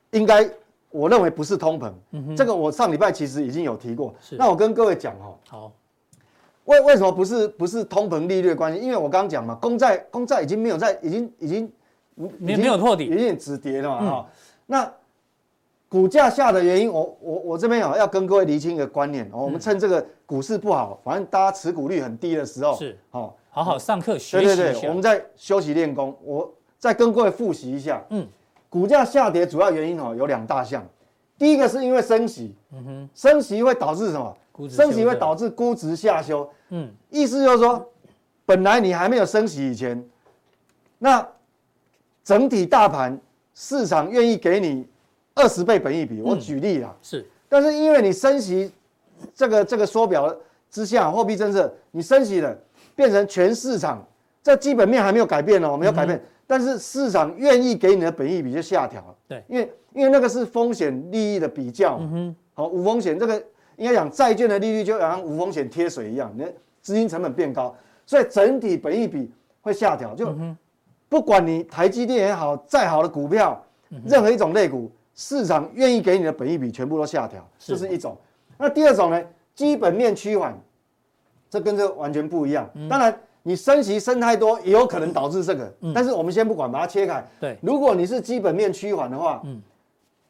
[0.09, 0.49] 应该
[0.91, 1.91] 我认为不是通膨。
[2.35, 4.13] 这个我上礼拜其实已经有提过。
[4.31, 5.71] 那我跟各位讲哈，好，
[6.65, 8.79] 为为什么不是不是通膨利率的关系？
[8.79, 11.71] 因为我刚刚讲嘛，公债公债已经没有在，已经已经。
[12.37, 14.29] 没没有破底，已经止跌了嘛哈。
[14.67, 14.93] 那
[15.89, 19.41] 股价下的原因，我我我这边啊要跟各位厘清一个观念哦。
[19.41, 24.45] 我们趁这个股市不好，反正大家持股率很低的时候，是好好好上课学习。
[24.45, 28.03] 对对对，我们在休息练功，我再跟各位复习一下。
[28.09, 28.27] 嗯，
[28.71, 30.81] 股价下跌主要原因哦有两大项，
[31.37, 34.37] 第一个是因为升息，嗯哼，升息会导致什么？
[34.69, 36.49] 升息会导致估值下修。
[36.69, 37.85] 嗯，意思就是说，
[38.45, 40.01] 本来你还没有升息以前，
[40.99, 41.27] 那
[42.23, 43.19] 整体大盘
[43.53, 44.87] 市场愿意给你
[45.35, 48.71] 二十倍本益比，我举例啊，是，但是因为你升息，
[49.35, 50.33] 这个这个缩表
[50.69, 52.57] 之下，货币政策你升息了，
[52.95, 54.01] 变成全市场
[54.41, 61.97] 这基本面还没有改变哦，没有改变，但是市场愿意给你的本益比就下调了，对，因为因为那个是风险利益的比较，
[62.53, 63.41] 好无风险，这个
[63.77, 67.73] 应该讲债券的利率就好像无风险贴水一样，你的资金成本变高，
[68.05, 70.35] 所以整体本益比会下调，就。
[71.07, 73.61] 不管你台积电也好，再好的股票，
[74.05, 78.17] 任何一种类股，市场愿意给你的本益比全部都下调，这是一种。
[78.57, 79.21] 那第二种呢？
[79.53, 80.57] 基本面趋缓，
[81.49, 82.69] 这跟这个完全不一样。
[82.89, 85.71] 当然，你升息升太多，也有可能导致这个。
[85.93, 87.25] 但是我们先不管，把它切开。
[87.39, 89.41] 对，如果你是基本面趋缓的话，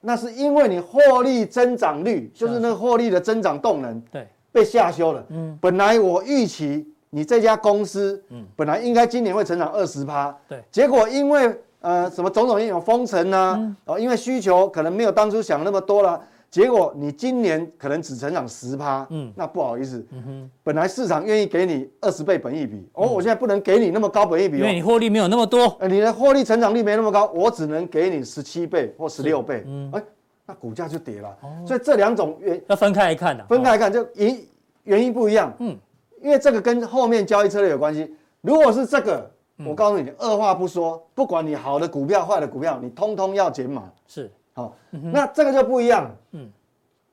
[0.02, 5.24] 那是因为你获利增长率，就是那个获利的增长动能，对，被下修了。
[5.30, 6.88] 嗯，本来我预期。
[7.14, 16.18] 你这家公司，嗯，本来应该今年会成长二十趴，对，结果因为呃什么种种因素封城啊，哦，因为需求可能没有当初想那么多了，
[16.52, 30.04] 结果你今年可能只成长十趴，嗯，那不好意思，嗯哼，本来市场愿意给你二十倍本益比，哦，我现在不能给你那么高本益比，因为你获利没有那么多，呃，你的获利成长率没那么高，我只能给你十七倍或十六倍，嗯，哎，
[30.46, 31.34] 那股价就跌了，
[31.66, 34.38] 所以这两种原要分开来看的，分开来看就原
[34.84, 35.78] 原因不一样，嗯，
[36.22, 39.32] 因为这个跟后面交易策略有关系，如果是这个。
[39.64, 43.84] 我告诉你，二话不说，不管你好的股票、坏的股票，你通通要减码。
[44.08, 46.10] 是，好，那这个就不一样。
[46.32, 46.50] 嗯，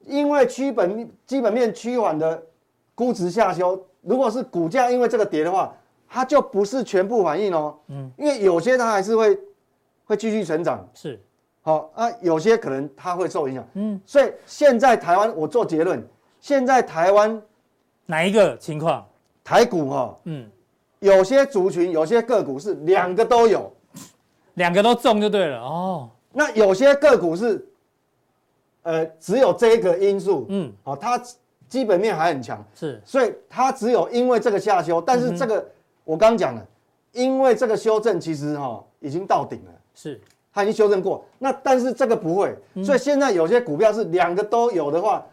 [0.04, 2.42] 因为趋本基本面趋缓的
[2.94, 5.72] 估值下修，如果是股价因为这个跌的话，
[6.08, 7.76] 它就不是全部反应哦。
[7.88, 9.38] 嗯，因为有些它还是会
[10.04, 10.88] 会继续成长。
[10.94, 11.20] 是，
[11.62, 13.66] 好啊，有些可能它会受影响。
[13.74, 16.02] 嗯，所以现在台湾，我做结论，
[16.40, 17.40] 现在台湾
[18.06, 19.06] 哪一个情况？
[19.44, 20.50] 台股哈，嗯。
[21.00, 23.72] 有些族群，有些个股是两个都有，
[24.54, 26.10] 两个都中就对了哦。
[26.38, 27.66] 那有些个股是，
[28.84, 31.20] 呃，只有这个因素，嗯，哦，它
[31.68, 35.66] 基本面还很强，是，所以它只有因为这个下修，但是这个、嗯、
[36.04, 36.64] 我刚讲了，
[37.10, 40.20] 因为这个修正其实哈、哦、已经到顶了，是，
[40.54, 41.24] 它已经修正过。
[41.40, 45.26] 那但是这个不会，所以现在有些股票是两个都有的话，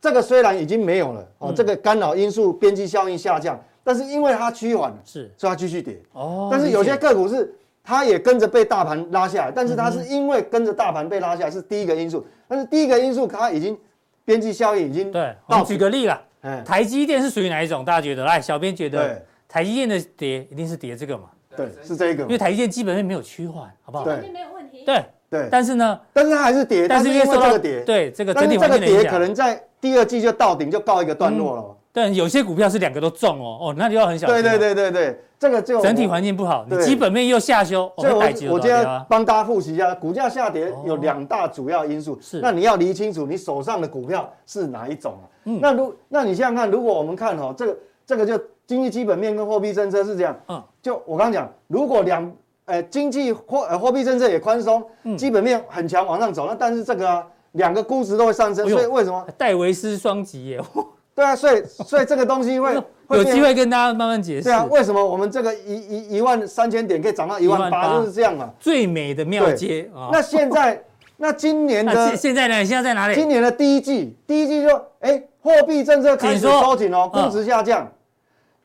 [0.00, 3.56] 这个虽然已经没有了，哦，这个干扰因素边际效应下降。
[3.86, 6.02] 但是因为它趋缓了，是，所以它继续跌。
[6.12, 13.78] 哦，但是有些个股是它也跟着被大盘拉下来，但是它是因为跟着大盘被拉下来是第一个因素，但是第一个因素它已经
[14.24, 15.34] 边际效应已经对。
[15.46, 16.18] 我举个例了，
[16.64, 17.84] 台积电是属于哪一种？
[17.84, 18.24] 大家觉得？
[18.24, 21.24] 来，小编觉得台积电的跌一定是跌这个嘛？
[21.54, 22.22] 对，是这一个。
[22.22, 24.04] 因为台积电基本面没有趋缓，好不好？
[24.04, 24.82] 对，没有问题。
[24.86, 25.48] 对对。
[25.50, 26.00] 但是呢？
[26.12, 28.86] 但是它还是跌，但是因为这个跌，对这个整体环境的。
[28.86, 31.76] 这个跌可能在第二季就到顶，就告一个段落了。
[31.92, 34.34] 但有些股票是两个都中哦，哦，那就要很小心。
[34.34, 42.18] 对对对对对，这个就整体环境不好，你基本面又下修，所以我我今天帮大家复习一下，股价下跌有两大主要因素。
[42.18, 45.24] 是，那你要理清楚你手上的股票是哪一种啊？
[45.44, 47.76] 嗯，那如那你想想看，如果我们看哈，这个
[48.06, 50.34] 这个就经济基本面跟货币政策是这样。
[50.48, 52.32] 嗯，就我刚刚讲，如果两
[52.64, 54.82] 呃经济货呃货币政策也宽松，
[55.18, 60.60] 基本面很强往上走，那但是这个啊两个估值都会上升，所以为什么戴维斯双击耶？
[61.14, 62.74] 对啊，所以所以这个东西会
[63.10, 64.44] 有机会跟大家慢慢解释。
[64.44, 68.50] 对啊，为什么我们这个一一一万三千点可以涨到一万八，就是这样嘛。
[68.58, 70.10] 最美的庙街啊！
[70.12, 70.82] 那现在，
[71.16, 72.64] 那今年的现在呢？
[72.64, 73.14] 现在在哪里？
[73.14, 77.88] 今年的第一季，第一季就哎，货币政策开始收紧哦，估值下降。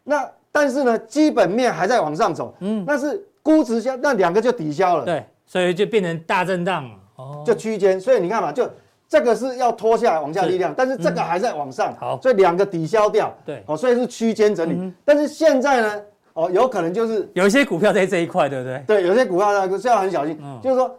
[0.03, 2.55] 那但是呢，基本面还在往上走。
[2.61, 5.05] 嗯，那是估值下，那两个就抵消了。
[5.05, 6.95] 对，所以就变成大震荡了。
[7.17, 8.01] 哦，就区间。
[8.01, 8.67] 所以你看嘛，就。
[9.09, 14.93] 这个是要拖下来往下力量，但是这个还在往上，好，所以两个抵消掉，对，哦，所以是区间整理。
[15.03, 16.01] 但是现在呢，
[16.33, 18.83] 哦，有可能就是有一些股票在这一块，对不对？
[18.85, 20.95] 对，有些股票呢是要很小心，就是说，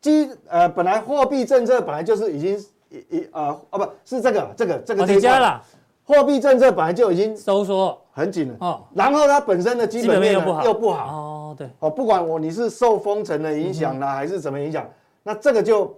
[0.00, 2.56] 基呃本来货币政策本来就是已经
[2.88, 5.60] 一一呃哦不是这个这个这个叠加了，
[6.04, 8.00] 货币政策本来就已经收缩。
[8.12, 8.54] 很紧了。
[8.60, 10.64] 哦，然后它本身的基本面又不好。
[10.64, 11.04] 又不好。
[11.06, 14.88] 哦，对，哦不管我你是受封城的影响啦还是怎么影响，
[15.24, 15.92] 那这个就。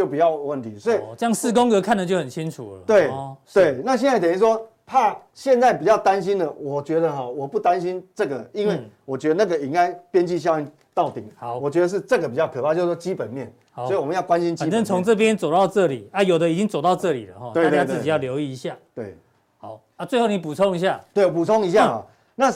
[0.00, 2.80] 就比较问题，所以、哦、这样四宫格看的就很清楚了。
[2.86, 11.28] 对、哦、对，那现在等于说怕现在比较担心的，我觉得哈，我不担心这个，因为我觉得那个应该边际效应到顶。
[11.36, 13.52] 好，我觉得是这个比较可怕，就是说基本面。
[13.72, 14.72] 好，所以我们要关心基本面。
[14.72, 18.74] 反正从这边走到这里啊，有的已经走到这里了哈，大家自己要留意一下。
[18.94, 19.14] 对，
[19.58, 20.98] 好啊，最后你补充一下。
[21.12, 22.54] 对，补充一下啊，嗯、那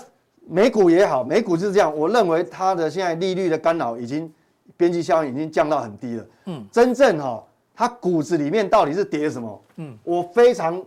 [0.48, 4.32] 美股也好，美股是这样，我认为它的现在利率的干扰已经。
[4.76, 6.26] 边际效应已经降到很低了。
[6.46, 7.42] 嗯，真正哈，
[7.74, 9.62] 它骨子里面到底是跌什么？
[9.76, 10.82] 嗯，我非常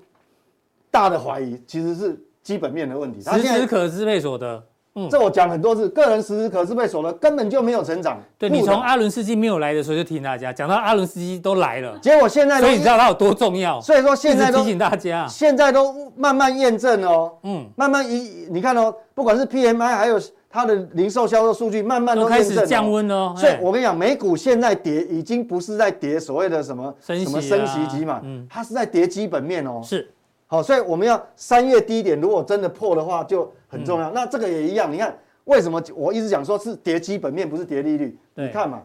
[0.92, 3.22] 大的怀疑，其实是基本面的问题。
[3.22, 4.64] 实时可支配所得，
[4.96, 8.18] 嗯，这我讲很多次，个人实时可支配所得根本就没有成长。
[8.38, 13.80] 对，你从阿伦斯基没有来的时候就提醒大家讲到阿伦斯基都来了，结果现在，所以你知道它有多重要。
[13.82, 17.34] 所以说现在都提醒大家，现在都慢慢验证哦。
[17.44, 20.20] 嗯，慢慢一你看哦，不管是 PMI 还有。
[20.50, 29.82] 它的零售销售数据慢慢都开始降温了，所以我跟你讲，美股现在跌已经不是在跌所谓的什么什么升息级嘛，它是在跌基本面哦。
[29.84, 30.10] 是，
[30.48, 34.10] 好，所以我们要三月低点，如果真的破的话就很重要。
[34.12, 38.18] 那这个也一样，你看为什么我一直讲说是跌基本面，不是跌利率？
[38.36, 38.82] 你看嘛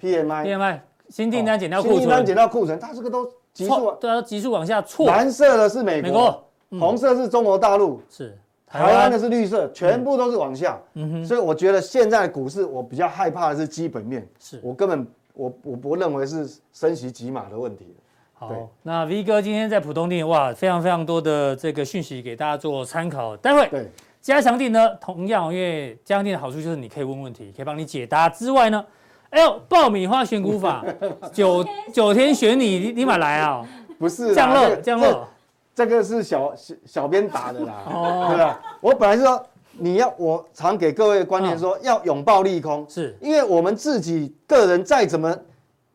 [0.00, 5.06] ，PMI，PMI 新订单减掉库存，新订单减掉库存，它这个都急速，对啊，急速往下错。
[5.06, 6.42] 蓝色的是美国，
[6.80, 8.36] 红色是中国大陆，是。
[8.72, 14.58] 台湾的是绿色，全部都是往下，嗯哼，所以我觉得现在的股市我比较害怕的是基本面，是。
[14.62, 17.94] 我根本我我不认为是升息几码的问题。
[18.32, 18.50] 好，
[18.82, 23.36] 那 V 哥今天在浦东店哇，非常非常多的这个讯息给大家做参考。
[23.36, 23.90] 待会对。
[24.20, 28.28] 加强店呢，同样因为加强店的好处就是你可以问问题，可以帮你解答。
[28.28, 28.84] 之外呢，
[29.30, 30.84] 哎呦，爆米花选股法，
[31.32, 33.66] 九九天选你，你立马来啊！
[33.98, 35.28] 不是降落降落，
[35.74, 38.60] 这个是小小小编打的啦，哦，对吧？
[38.80, 45.36] 我本来是说你要，我常给各位观念说要拥抱利空，是因为我们自己个人再怎么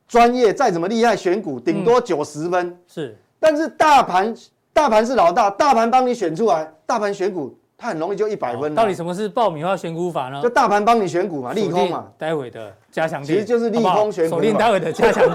[0.07, 4.35] 专业，再怎么厉害选股，顶多九十分是，但是大盘
[4.73, 7.57] 大盘是老大，大盘帮你选出来，大盘选股。
[7.79, 8.73] 它很容易就一百分。
[8.73, 10.41] 到底什么是爆米花选股法呢？
[10.41, 12.07] 就大盘帮你选股嘛，利空嘛。
[12.17, 14.31] 待会的加强錠，其实就是利空选股。
[14.31, 15.31] 锁定待会的加强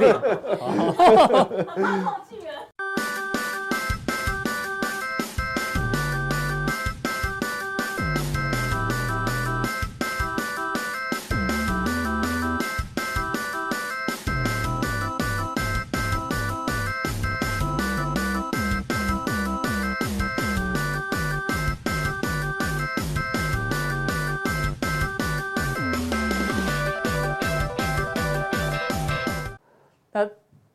[30.13, 30.29] 那。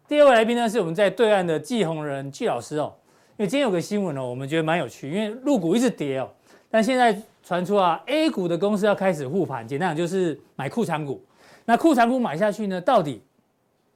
[0.09, 2.95] 第二位来宾呢，是我们在对岸的季宏仁季老师哦。
[3.31, 6.29] 因为今天有个新闻哦，我们觉得蛮有趣，因为陆股一直跌哦，
[6.69, 11.21] 但现在传出啊，A 股的公司要开始护盘，简单讲就是买库藏股。
[11.65, 13.21] 那库藏股买下去呢，到底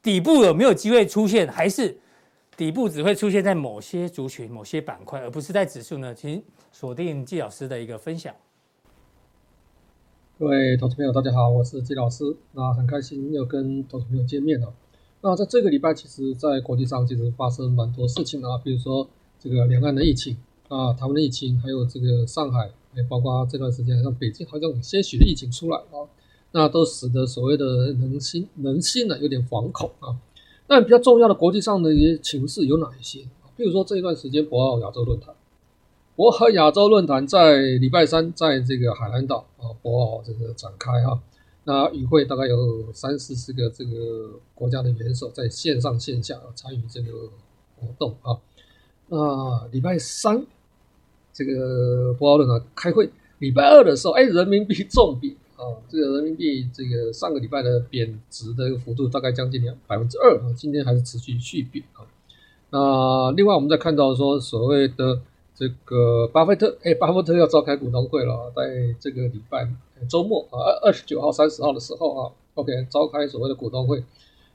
[0.03, 1.97] 底部有没有机会出现，还是
[2.57, 6.13] 底部只会出现在某些族群、某些板块，而不是在指数呢？
[6.13, 8.35] 请锁定季老师的一个分享。
[10.37, 14.73] 各位投资朋友，大家好，我是季老师，那很开心又跟投资朋友见面了。
[15.23, 19.07] 那在这个礼拜，其实，在国际上其实发生蛮多事情啊，比如说
[19.39, 20.35] 这个两岸的疫情
[20.67, 26.09] 啊，台湾的疫情，还有这个上海，也包括这段时间像北京，好像有些许的疫情出来啊，
[26.53, 30.17] 那都使得所谓的人心人心呢有点惶恐啊。
[30.67, 33.19] 那比较重要的国际上的一些情势有哪一些？
[33.55, 35.35] 比如说这一段时间博鳌亚洲论坛，
[36.15, 41.21] 博鳌亚洲论坛在礼拜三在这个海南岛啊，博鳌这个展开哈。
[41.63, 47.29] 那与会大概有三四十个这个国家的元首在线上线下参与这个
[47.75, 48.37] 活动啊。
[49.07, 50.45] 那礼拜三
[51.31, 62.01] 这个博鳌论坛开会，礼拜二的时候，哎，人民币重贬啊，这个人民币这个上个礼拜的贬值的一个幅度大概将近两百分之二啊，今天还是持续续贬啊。
[62.71, 65.21] 那另外我们再看到说所谓的
[65.55, 69.67] 这个巴菲特，哎，巴菲特要召开股东会了，在这个礼拜。
[70.09, 74.03] 周末啊，二二十九号、三十号的时候啊，OK，召开所谓的股东会，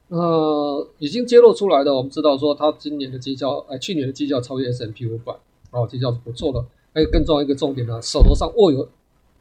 [0.09, 5.33] 呃，已经揭露出来的，我们知道说他今年的绩效，哎，去年的绩效超越 S M P 五百，
[5.71, 6.65] 哦，绩效是不错的。
[6.93, 8.89] 还有更重要一个重点呢，手头上握有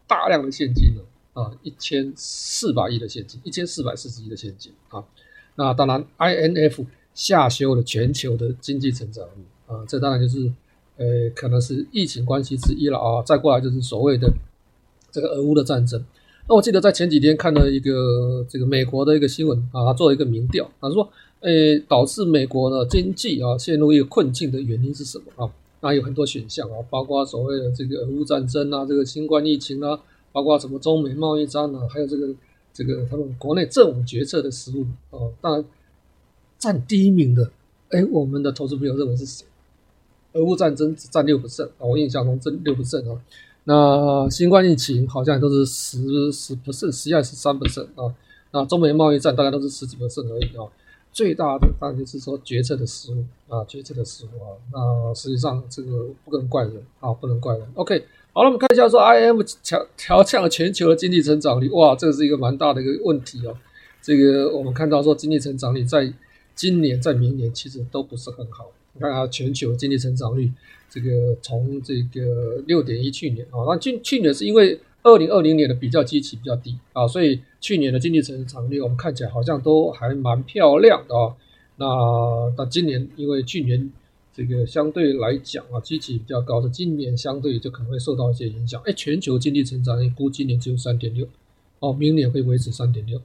[0.05, 1.01] 大量的现金呢，
[1.33, 5.03] 啊，一千四百亿的现金，一千四百四十亿的现金啊。
[5.55, 10.51] 那当然，INF 下修了全球的经济成长率啊，这当然就是，
[10.97, 13.21] 呃，可能是疫情关系之一了啊。
[13.23, 14.31] 再过来就是所谓的。
[15.11, 16.03] 这个俄乌的战争，
[16.45, 25.49] 那我记得在前几天看了一个这个美国的一个新闻啊，他做了一个民调，他说，诶，导致美国的经济啊陷入一个困境的原因是什么啊？
[25.79, 29.97] 那有很多选项啊，包括所谓的这个俄乌战争啊，这个新冠疫情啊，
[30.33, 32.27] 包括什么中美贸易战啊，还有这个
[32.73, 35.31] 这个他们国内政府决策的失误啊。
[35.39, 35.65] 当然，
[36.59, 37.49] 占第一名的，
[37.91, 39.45] 诶，我们的投资朋友认为是谁？
[40.35, 43.19] 俄乌战争只占六不胜啊，我印象中占六不胜啊。
[43.63, 48.13] 那新冠疫情好像都是十十不胜，实际上是三不胜啊，
[48.51, 50.67] 那中美贸易战大概都是十几个胜而已啊，
[51.11, 57.65] 最大的当然就是说决策的失误啊，决策的失误啊，那实际上这个不能怪人啊，不能怪人。
[57.73, 63.57] OK，好了，我们看一下说 IM 调调降了全球的经济成长率，哇，这是一个蛮大的一个问题哦。
[64.01, 66.13] 这个我们看到说经济成长率在
[66.53, 70.51] 今年在明年其实都不是很好，你看啊，全球经济成长率。
[70.87, 81.35] 这个从这个六点一去年啊，那去去年是因为二零二零年的比较基期比较低啊，所以去年的经济成长率我们看起来好像都还蛮漂亮的啊。
[81.75, 81.85] 那
[82.57, 83.91] 那今年因为去年
[84.33, 88.81] 这个相对来讲啊，基期比较高，的今年相对就可能会受到一些影响。
[88.85, 91.27] 哎，全球经济成长率估今年只有三点六，
[91.79, 93.19] 哦，明年会维持三点六。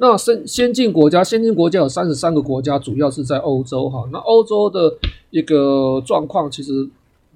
[0.00, 4.08] 那先先进国家，先进国家有三十三个国家，主要是在欧洲哈。
[4.10, 4.96] 那欧洲的
[5.30, 6.88] 一个状况其实。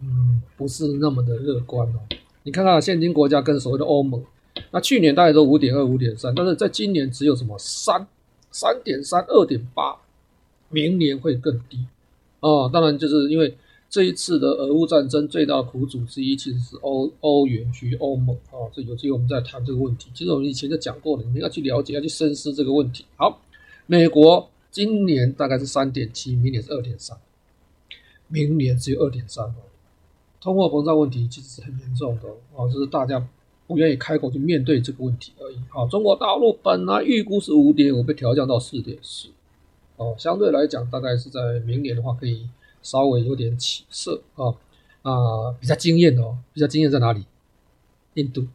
[0.03, 2.01] 嗯，不是那么的乐观哦。
[2.43, 4.21] 你看看现今国家跟所谓的欧盟，
[4.73, 8.07] 那去年大概都五点二、五点三，但是在今年只有什么三、
[8.51, 9.97] 三点三、二点八，
[10.69, 11.79] 明年会更低
[12.41, 12.69] 哦。
[12.71, 13.57] 当然，就是因为
[13.89, 18.67] 这一次的俄乌战争最大苦主之一其实是欧欧元区、欧盟啊。
[18.73, 20.11] 这有机会我们再谈这个问题。
[20.13, 23.05] 其实我们以前就讲过了，你们要去了解、要去深思这个问题。
[23.17, 23.41] 好，
[23.87, 27.17] 美国今年大概是三点七，明年是二点三，
[28.27, 29.55] 明年只有二点三。
[30.41, 33.25] 通货膨胀问题其实是很严重的啊，就是大家
[33.67, 35.57] 不愿意开口去面对这个问题而已。
[35.71, 39.29] 啊，中国大陆本来预估是五点五，被调降到四点四，
[39.97, 42.47] 哦，相对来讲，大概是在明年的话，可以
[42.85, 44.55] 稍微有点起色啊。
[45.03, 47.27] 啊，比较惊艳哦，比较惊艳在哪里？
[48.15, 48.47] 印度，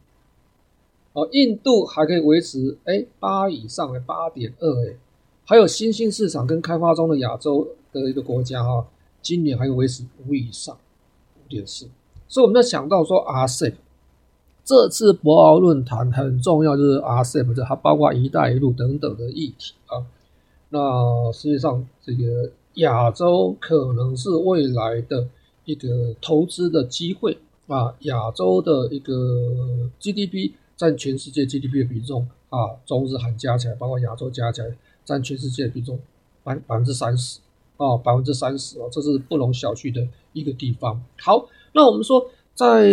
[1.12, 4.96] 哦，印度还可以维持哎八以上哎八点二哎，
[5.44, 8.84] 还有新兴市场跟开发中的亚洲的一个国家哈，
[9.22, 10.76] 今年还可以维持五以上
[11.36, 11.88] 五点四，
[12.26, 13.74] 所以我们在想到说 RCEP
[14.64, 20.04] 这次博鳌论坛很重要，就是 RCEP 这它包括“一带一路”等等的议题啊。
[20.70, 25.28] 那实际上，这个亚洲可能是未来的
[25.64, 27.94] 一个投资的机会啊。
[28.00, 35.98] 亚洲的一个 GDP 占全世界 GDP 的比重啊，中日韩加起来，包括亚洲加起来，占全世界的比重
[36.42, 37.40] 百百分之三十
[37.76, 41.02] 啊，百分之三十啊，这是不容小觑的一个地方。
[41.18, 42.30] 好，那我们说。
[42.52, 42.92] 在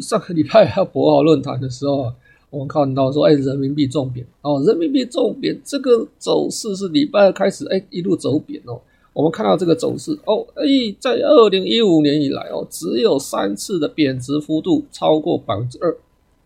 [0.00, 2.16] 上个礼拜要博鳌论坛的时候啊，
[2.52, 8.78] 我们看到说，哎，人民币重贬哦，人民币重贬，这个走势是礼拜二开始，哎，一路走贬哦。
[9.14, 10.64] 我们看到这个走势哦，哎，
[11.00, 15.96] 在二零一五年以来哦，只有三次的贬值幅度超过百分之二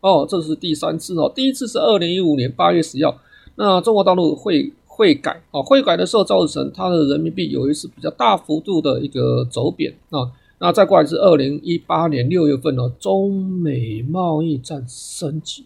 [0.00, 1.30] 哦，这是第三次哦。
[1.34, 3.18] 第一次是二零一五年八月十号，
[3.56, 10.30] 那中国大陆汇汇改哦，汇改的时候造成它的人民币有一次比较大幅度的一个走贬啊。
[10.60, 15.64] 那再过来是二零一八年六月份呢，中美贸易战升级，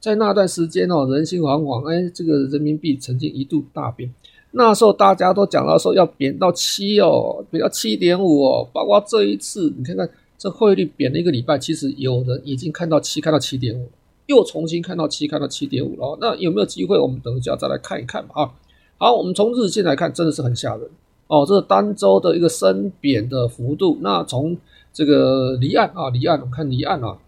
[0.00, 4.12] 在那段时间哦，人心惶惶，哎，这个人民币曾经一度大贬，
[4.52, 13.88] 那时候大家都讲到说要贬到七哦，贬到七点五哦，包括这一次，你看看这汇率贬了一个礼拜，其实有人已经看到七，看到七点五，
[14.26, 16.98] 又重新看到七，看到七点五了，那有没有机会？
[16.98, 18.52] 我们等一下再来看一看吧啊。
[18.98, 20.88] 好，我们从日线来看，真的是很吓人。
[21.26, 23.98] 哦，这是单周的一个升贬的幅度。
[24.00, 24.56] 那从
[24.92, 27.18] 这个离岸啊，离岸，我们看离岸啊，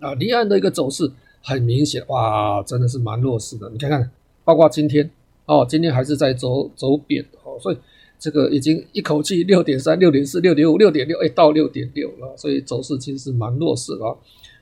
[0.00, 1.10] 啊，离岸的一个走势
[1.42, 3.68] 很明显，哇，真的是蛮弱势的。
[3.70, 4.10] 你看看，
[4.44, 5.10] 包括今天，
[5.46, 7.76] 哦，今天还是在走走贬，哦，所以
[8.18, 14.04] 这个已经一口气六点三、六点四、六点五、六点六，哎，到六点六了，所以走势其实是蛮弱势的。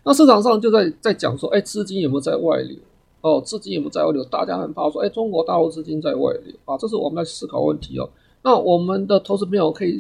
[0.03, 2.77] 那市场上就在在讲说，哎，资金有没有在外流？
[3.21, 4.25] 哦，资金有没有在外流？
[4.25, 8.09] 大家很怕说，哎，中国大陆资金在外流啊，这是我们在思考问题哦。
[8.43, 9.99] 那我们的投资朋友可以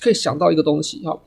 [0.00, 1.20] 可以想到一个东西哈，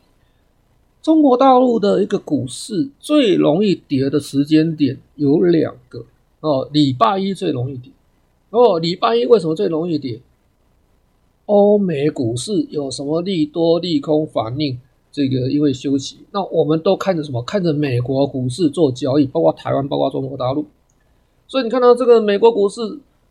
[1.05, 6.03] 中国大陆的一个股市最容易跌的时间点有两个
[6.39, 7.91] 哦，礼拜一最容易跌
[8.49, 10.19] 哦，礼拜一为什么最容易跌？
[11.45, 14.79] 欧美股市有什么利多利空反应？
[15.11, 17.39] 这个因为休息，那我们都看着什么？
[17.43, 20.65] 看着美国股市做交易，包括台湾，包括中国大陆。
[21.47, 22.81] 所以你看到这个美国股市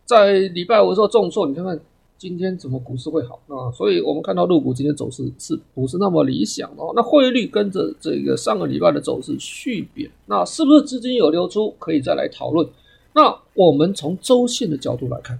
[0.05, 1.77] 在礼拜五的时候重挫，你看看。
[2.17, 3.69] 今天怎么股市会好啊？
[3.71, 6.93] 所以我们看到陆股今天走势是不是那么理想哦？
[6.95, 11.71] 那汇率跟着这个上个礼拜的走势续贬，那是不是资金有流出？
[11.77, 12.67] 可以再来讨论。
[13.13, 15.39] 那我们从周线的角度来看，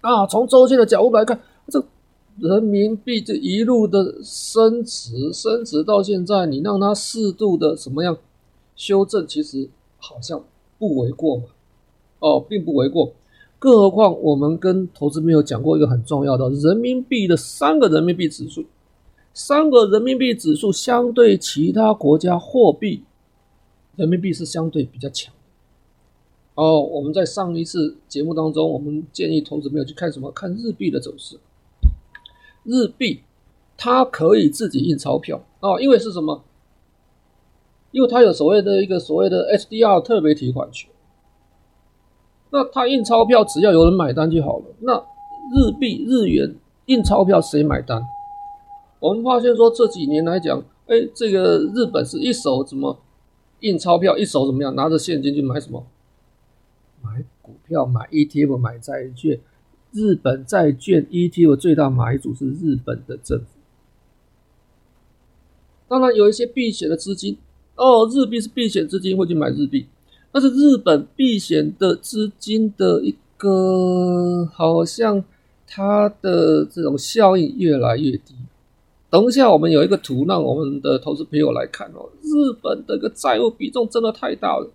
[0.00, 1.82] 啊，从周线的角度来看，这
[2.38, 8.16] 人民币这一路的升值，升值到现在，你让它适度的什么样
[8.76, 9.68] 修正，其实
[9.98, 10.42] 好像
[10.78, 11.44] 不为过嘛？
[12.20, 13.12] 哦，并不为过。
[13.60, 18.64] 更何况，我们跟投资朋友讲过一个很重要的人民币的三个人民币指数，
[19.34, 23.04] 三个人民币指数相对其他国家货币，
[23.96, 25.34] 人民币是相对比较强。
[26.54, 30.30] 哦，我们在上一次节目当中，我们建议投资朋友去看什么？
[30.30, 31.38] 看日币的走势。
[32.64, 33.20] 日币
[33.76, 36.42] 它可以自己印钞票哦，因为是什么？
[37.90, 40.90] 因为它有所谓的一个所谓的 SDR 特别提款权。
[42.50, 44.64] 那他印钞票，只要有人买单就好了。
[44.80, 44.98] 那
[45.54, 46.54] 日币、日元
[46.86, 48.02] 印钞票谁买单？
[48.98, 52.98] 我们发现说这几年来讲，哎，这个日本是一手怎么
[53.60, 55.86] 印钞票，一手怎么样拿着现金去买什么？
[57.02, 59.40] 买股票、买 ETF、买债券。
[59.92, 63.46] 日本债券 ETF 最大买主是日本的政府。
[65.88, 67.38] 当然有一些避险的资金
[67.74, 69.86] 哦，日币是避险资金会去买日币。
[70.32, 75.24] 但是日本避险的资金的一个，好像
[75.66, 78.34] 它的这种效应越来越低。
[79.08, 82.08] 等一下，我们有一个图让我们的投资朋友来看哦。
[82.22, 84.70] 日本的一个债务比重真的太大了。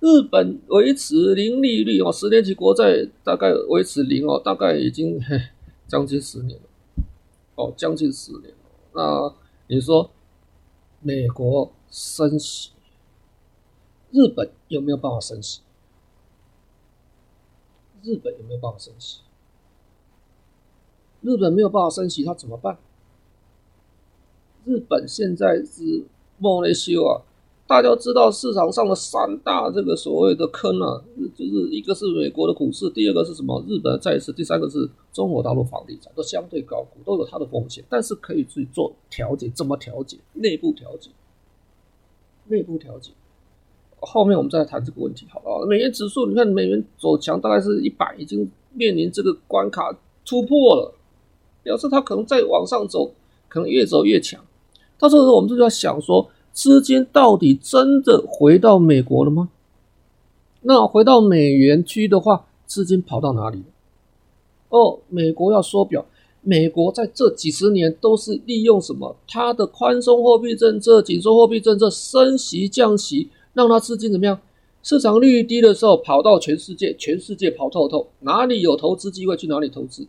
[0.00, 5.38] 日本维持零利率哦，十年期国债大概维持零哦，大概已经嘿
[5.86, 7.04] 将近十年了。
[7.56, 8.44] 哦，将近十年。
[8.94, 9.32] 那
[9.66, 10.08] 你说
[11.00, 12.70] 美国升息？
[14.16, 15.60] 日本有没有办法升息？
[18.02, 19.20] 日本有没有办法升息？
[21.20, 22.78] 日本没有办法升息，他怎么办？
[24.64, 26.06] 日本现在是
[26.38, 27.20] 莫内修啊，
[27.66, 31.04] 大家知道市场上的三大这个所谓的坑啊，
[31.34, 33.62] 就是一个是美国的股市，第二个是什么？
[33.68, 40.16] 日本的债市，第三个是中国大陆房地产，都相对高估，都有它的风险，但是可以去做调节，怎么调节？
[40.32, 41.10] 内部调节，
[42.46, 43.12] 内部调节。
[44.00, 45.64] 后面我们再来谈这个问题，好不好？
[45.66, 50.94] 美元指数，你看美元走强，大概是一百，已经面临这个关卡突破了，
[51.62, 53.12] 表示它可能再往上走，
[53.48, 54.44] 可能越走越强。
[54.98, 56.28] 到时候，我们就要想说。
[56.52, 59.50] 资金到底真的回到美国了吗？
[60.62, 63.64] 那回到美元区的话，资金跑到哪里了？
[64.70, 66.06] 哦，美国要缩表。
[66.40, 69.14] 美国在这几十年都是利用什么？
[69.28, 74.38] 它的宽松货币政策、紧缩货币政策、升息降息，让他资金怎么样？
[74.84, 80.06] 市场利率低的时候，跑到全世界，全世界跑透透，哪里有投资机会去哪里投资。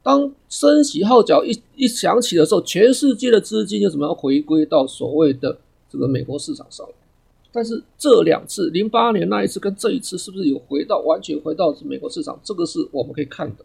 [0.00, 5.58] 当升息号角一一响起的时候，全世界的资金就怎么样回归到所谓的？
[5.88, 6.86] 这个美国市场上，
[7.52, 12.38] 但是这两次，零八年那一次跟这一次，是不是有回到完全回到美国市场？
[12.44, 13.64] 这个是我们可以看的。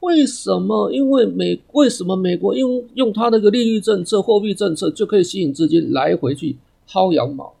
[0.00, 0.92] 为什么？
[0.92, 6.56] 因为美为什么美国用用它那个利率政策、货币政策就可以吸引资金来回去
[6.88, 7.55] 薅羊毛？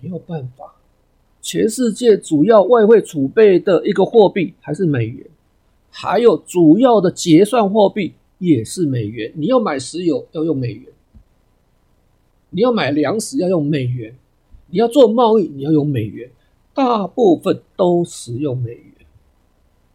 [0.00, 0.74] 没有办法，
[1.40, 5.26] 全世界主要外汇储备的一个货币还是美元，
[5.90, 9.32] 还有主要的结算货币也是美元。
[9.34, 10.84] 你要买石油要用美元。
[12.50, 14.16] 你要买粮食要用美元，
[14.70, 16.30] 你要做贸易你要用美元，
[16.72, 18.94] 大部分都使用美元。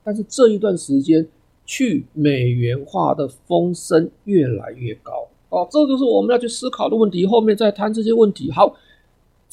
[0.04, 1.28] 但是这一段时间
[1.66, 7.26] 去美元化的风声越来越高哦，这就是我们要去思考的问题。
[7.26, 8.52] 后面再谈这些问题。
[8.52, 8.76] 好，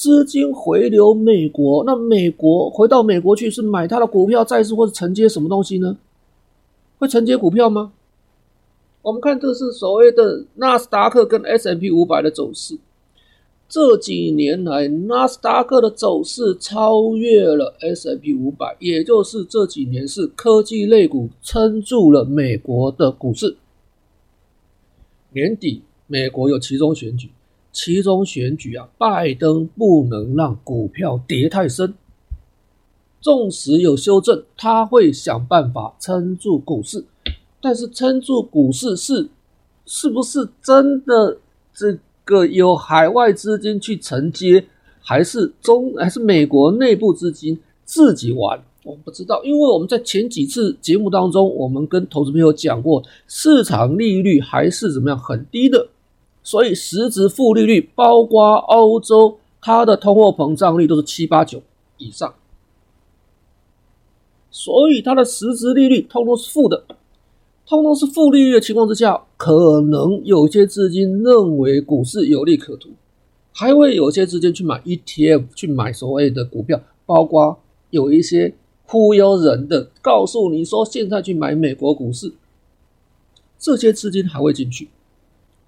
[0.01, 5.95] 资金回流美国，那美国回到美国去是买它的股票、债市，或者承接什么东西呢？
[6.99, 7.93] 会承接股票吗？
[9.03, 12.79] 我们看这是所谓的纳斯达克跟 S M P 五百的走势。
[13.69, 23.55] 这几年来，纳斯达克的走势超越了 S M P 五百，也就是这几年是科技类股撑住了美国的股市。
[25.35, 27.29] 年底美国有其中选举，
[27.73, 31.95] 其中选举啊，拜登不能让股票跌太深，
[33.21, 37.05] 纵使有修正，他会想办法撑住股市。
[37.61, 39.29] 但是撑住股市是
[39.85, 41.39] 是不是真的
[41.75, 41.99] 这？
[42.23, 44.65] 个有海外资金去承接，
[45.01, 48.63] 还是中还是美国内部资金自己玩？
[48.85, 55.89] 我不知道，因为我们在前几次节目当中，我们跟投资朋友讲过，市场利率还是怎么样很低的，
[56.43, 61.63] 所以实质负利率，包括欧洲，它的通货膨胀率都是七八九
[61.99, 62.35] 以上，
[64.51, 66.85] 所以它的实质利率通通是负的。
[67.67, 72.89] 通通是负利率的情况之下，可能有些资金认为股市有利可图，
[73.53, 77.61] 还会有些资金去买 ETF，去买所谓的股票，包括
[77.91, 78.55] 有一些
[78.87, 82.33] 忽悠人的，告诉你说现在去买美国股市，
[83.57, 84.89] 这些资金还会进去。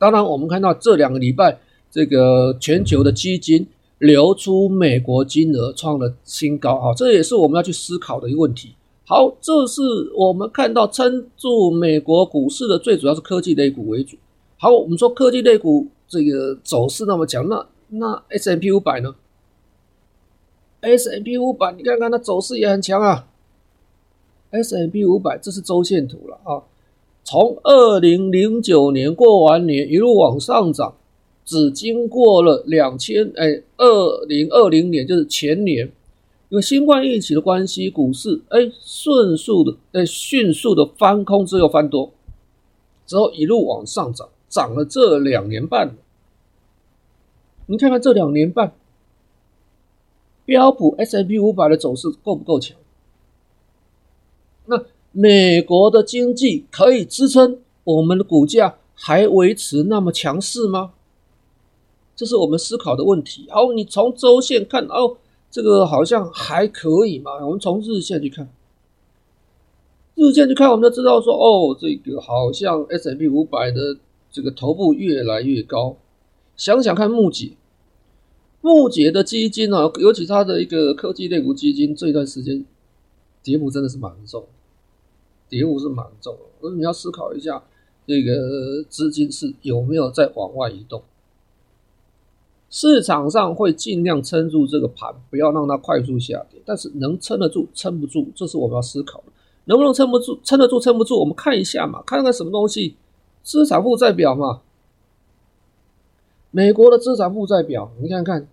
[0.02, 1.56] 当然，我们看到这两个礼拜，
[1.88, 3.64] 这个全球的基金
[3.98, 8.74] 流出美国金额创了新高啊，这也是我们要去思考的一个问题。
[9.06, 9.80] 好，这是
[10.16, 14.16] 我们看到撑住美国股市的最主要是科技类股为主。
[14.58, 19.14] 好，我们说科技类股这个走势那么强，那那 S&P 五百呢
[20.80, 23.28] ？S&P 五百，你看看它走势也很强啊。
[24.50, 26.58] S&P 五百，这是周线图了啊，
[27.24, 30.94] 从二零零九年过完年一路往上涨，
[31.44, 35.90] 只经过了两千哎，二零二零年就是前年。
[36.48, 42.12] 因为新冠疫情的关系，股市哎迅速的哎迅速的翻空之后翻多，
[43.06, 45.96] 之后一路往上涨，涨了这两年半。
[47.64, 48.74] 你看看这两年半，
[50.44, 52.76] 标普 S&P 五百的走势够不够强？
[55.12, 60.92] 美国的经济可以支撑我们的股价还维持那么强势吗？
[62.16, 63.46] 这是我们思考的问题。
[63.50, 65.16] 好，你从周线看哦。
[65.54, 67.44] 这个好像还可以嘛？
[67.44, 68.48] 我们从日线去看，
[70.14, 73.98] 日线去看，我们就知道说，哦，这个好像 S&P 五百的
[74.30, 75.94] 这个头部越来越高。
[76.56, 77.52] 想想看，木姐，
[78.62, 82.64] 木姐的基金、啊，尤其它的一个科技类股基金，这段时间
[83.42, 84.46] 跌幅真的是蛮重，
[85.52, 86.34] 跌幅是蛮重。
[86.62, 87.62] 所以你要思考一下，
[88.06, 91.02] 这个资金是有没有在往外移动。
[92.70, 96.58] 市场上会尽量撑住这个盘，不要让它快速下跌。
[96.64, 99.24] 但是能撑得住，撑不住，这是我们要思考的。
[99.66, 100.40] 能不能撑不住？
[100.42, 102.96] 撑得住，撑不住，我们看一下嘛，看看什么东西，
[103.42, 104.62] 资产负债表嘛。
[106.50, 108.48] 美国的资产负债表，你看看，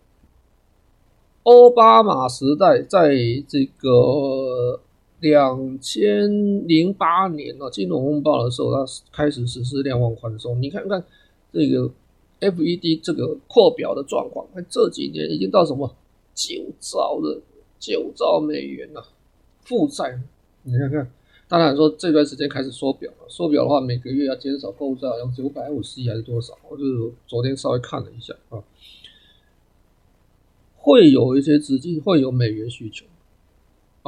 [1.44, 3.16] 奥巴马时代在
[3.48, 4.82] 这个
[5.20, 10.62] 两千零八年啊金融风暴的时候，它开始实施量化宽松。
[10.62, 11.04] 你看看
[11.52, 11.90] 这个
[12.40, 15.94] FED 这个扩表的状况，看这几年已经到什么
[16.34, 17.42] 九兆的
[17.80, 19.06] 九兆美元了，
[19.64, 20.20] 负债，
[20.64, 21.12] 你看看。
[21.50, 26.54] 当然说这段时间开始缩表了，缩表的话每个月要减少购债，要九百五十亿还是多少？
[26.70, 28.62] 我就是昨天稍微看了一下啊，
[30.78, 33.04] 会有一些资金会有美元需求，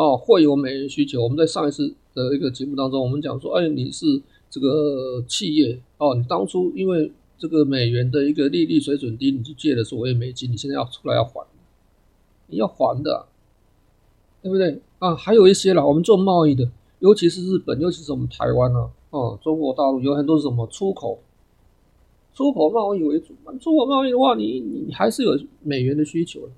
[0.01, 1.21] 哦，会有美元需求。
[1.21, 11.45] 我们在上一次的一个节目当中，我们讲说，哎，你是这个企业哦，你当初因为这个美元的一个利率水准低，你去借了所谓美金，你现在要出来要还，
[12.47, 13.27] 你要还的，
[14.41, 15.15] 对不对啊？
[15.15, 16.67] 还有一些啦，我们做贸易的。
[16.97, 21.19] 尤其是日本，尤其是我们台湾啊，哦、中国大陆有很多是什么出口，
[22.33, 23.53] 出口贸易为主嘛。
[23.59, 26.53] 出口贸易的话，你你还是有美元的需求的，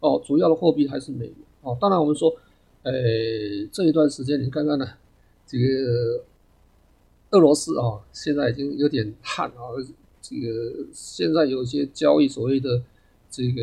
[0.00, 1.34] 哦，主要的货币还是美元。
[1.62, 2.32] 哦，当然我们说，
[2.90, 4.86] 呃、这一段时间你看看呢，
[5.46, 6.24] 这个
[7.30, 9.74] 俄罗斯啊，现在已经有点旱啊，
[10.20, 12.82] 这个现在有一些交易所谓的
[13.30, 13.62] 这个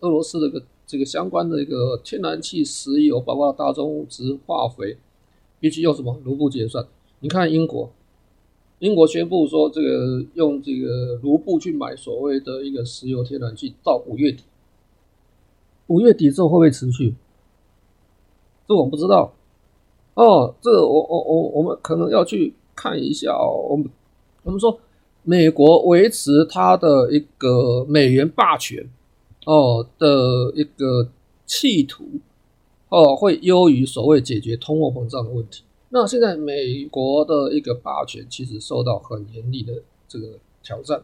[0.00, 4.96] 俄罗斯这个这个相关的一个天然气、石油，包括大宗物资、化肥。
[5.60, 6.86] 必须用什么卢布结算？
[7.20, 7.90] 你看英国，
[8.80, 14.44] 英国宣布说这个用这个卢布去买所谓的一个石油天然气，到五月底。
[15.86, 17.14] 五月底之后会不会持续？
[18.66, 19.32] 这我不知道。
[20.14, 23.66] 哦，这我我我我们可能要去看一下哦。
[23.68, 23.88] 我们
[24.42, 24.78] 我们说
[25.22, 28.88] 美国维持它的一个美元霸权
[29.46, 31.08] 哦的一个
[31.46, 32.04] 企图。
[32.90, 35.64] 哦，会优于所谓解决通货膨胀的问题。
[35.88, 40.28] 那现在美国的一个霸权其实受到很严厉的这个
[40.62, 41.02] 挑战。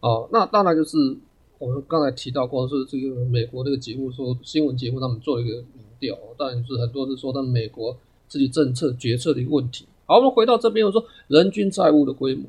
[0.00, 1.16] 哦，那当然就是
[1.60, 5.62] 我们刚才提到过，是这个美国这个节目说新闻节目他们做一个
[5.98, 7.96] 掉，但，是很多是说他们美国
[8.28, 9.86] 自己政策决策的一个问题。
[10.06, 12.44] 好，我们回到这边，我说人均债务的规模。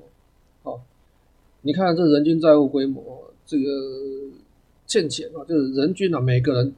[0.64, 0.82] 好，
[1.62, 3.66] 你看这人均债务规模，这个
[4.86, 6.74] 欠钱啊，就是人均啊，每个人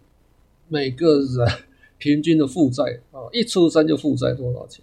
[0.67, 1.49] 每个人。
[2.01, 4.81] 平均的负债啊，一出生就负债多少钱？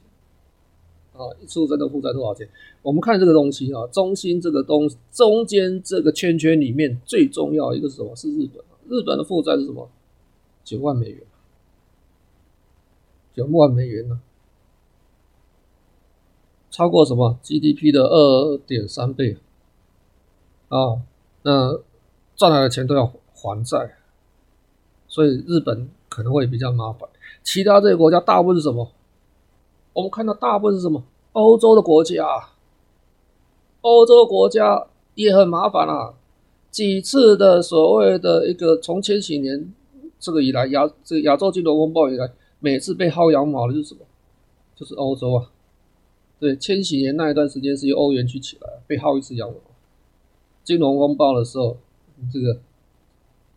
[1.14, 2.46] 啊，一出生就负债多少钱？
[2.82, 8.14] 我们看这个东西啊，中心这个东中间这个圈圈里面最重要一个是什么？
[8.14, 8.62] 是日本。
[8.90, 9.88] 日本的负债是什么？
[10.62, 11.18] 九万美元，
[13.36, 14.20] 九万美元呢，
[16.70, 19.36] 超过什么 GDP 的二点三倍
[20.68, 21.02] 啊？
[21.42, 21.78] 那
[22.34, 23.96] 赚来的钱都要还债，
[25.06, 25.90] 所以日本。
[26.08, 27.06] 可能会比较麻烦。
[27.42, 28.90] 其他这些国家大部分是什么？
[29.92, 31.04] 我们看到大部分是什么？
[31.32, 32.54] 欧洲的国家啊，
[33.82, 36.14] 欧洲国家也很麻烦啊。
[36.70, 39.74] 几次的所谓的一个从千禧年
[40.18, 42.32] 这个以来亚这个亚洲金融风暴以来，
[42.66, 44.00] 每次被薅羊毛的就是什么？
[44.74, 45.38] 就是欧洲啊。
[46.40, 49.56] 对，千禧年那一段时间是由欧元区起来，被薅一次羊毛。
[50.64, 51.76] 金融风暴的时候，
[52.32, 52.58] 这个。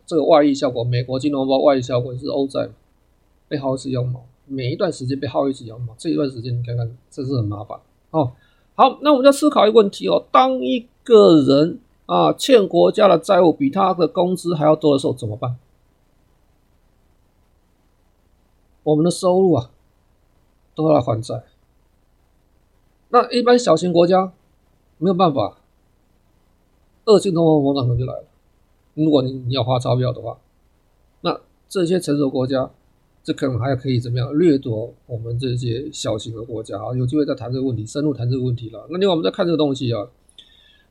[0.06, 2.68] 这个外溢效果，美国金融风暴外溢效果是欧债
[3.48, 7.80] 被薅一次羊毛，每一段时间被薅一次羊毛，这一段时间你看看，这是很麻烦
[8.10, 8.32] 哦。
[8.74, 15.56] 好，那我们要思考一个问题哦，当一个人啊欠国家的债务比他的工资还要多的时候怎么办？
[18.90, 19.70] 我们的收入啊
[20.74, 21.44] 都要来还债，
[23.10, 24.34] 那一般小型国家
[24.98, 25.58] 没有办法，
[27.06, 28.24] 恶性通货膨胀就来了。
[28.96, 30.38] 如果你你要花钞票的话，
[31.22, 32.70] 那这些成熟国家，
[33.24, 36.96] 这可能还可以怎么样掠夺我们这些小型的国家啊？
[36.96, 38.88] 有机会再谈这个问题，深入谈这个问题了。
[38.90, 40.08] 那另外我们再看这个东西啊，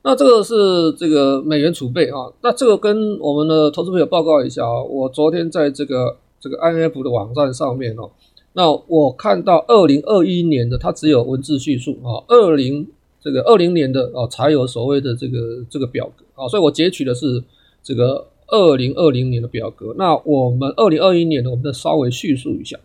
[0.03, 8.11] 那这个是这个美元储备啊，那这个跟我们的投资朋友报告一下啊，我昨天在这个这个 IMF 的网站上面哦，
[8.53, 12.87] 那我看到二零二一年的它只有文字叙述啊，二零
[13.21, 17.43] 这个二零年的哦才有所谓的这个这个表格啊，所以我截取的是。
[17.81, 22.79] 这个二零二零年的表格，那我们二零二一年呢，我们再稍微叙述一下。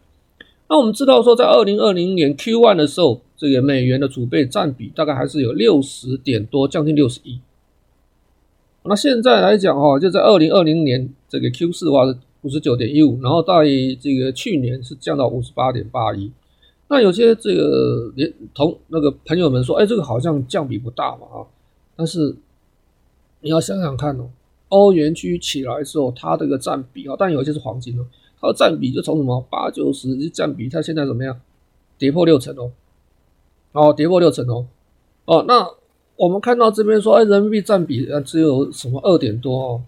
[0.69, 7.37] 那我们知道说，在二零二零年 Q one 的时候，这个美元的储备占比大概还是有六十点多，将近六十一。
[8.83, 12.05] 那现在来讲哈，就在二零二零年这个 Q 四的话
[12.43, 13.53] 五十九点一五，然后在
[13.99, 16.31] 这个去年是降到五十八点八一。
[16.87, 21.37] 那有些这个连同那个朋友们说，哎，这个好像降比不大嘛啊，
[21.95, 22.35] 但是
[23.41, 24.29] 你要想想看哦。
[24.69, 28.03] 欧元区起来之后，它这个占比啊，但有一些是黄金哦，
[28.41, 31.39] 它的占比就从什么八九十占比，它现在怎么样？
[31.99, 32.71] 跌破六成哦，
[33.73, 34.65] 哦，跌破六成哦，
[35.25, 35.69] 哦，那
[36.15, 39.81] 我们看到这边说，哎，人民币占比呃只有什么二点多哦，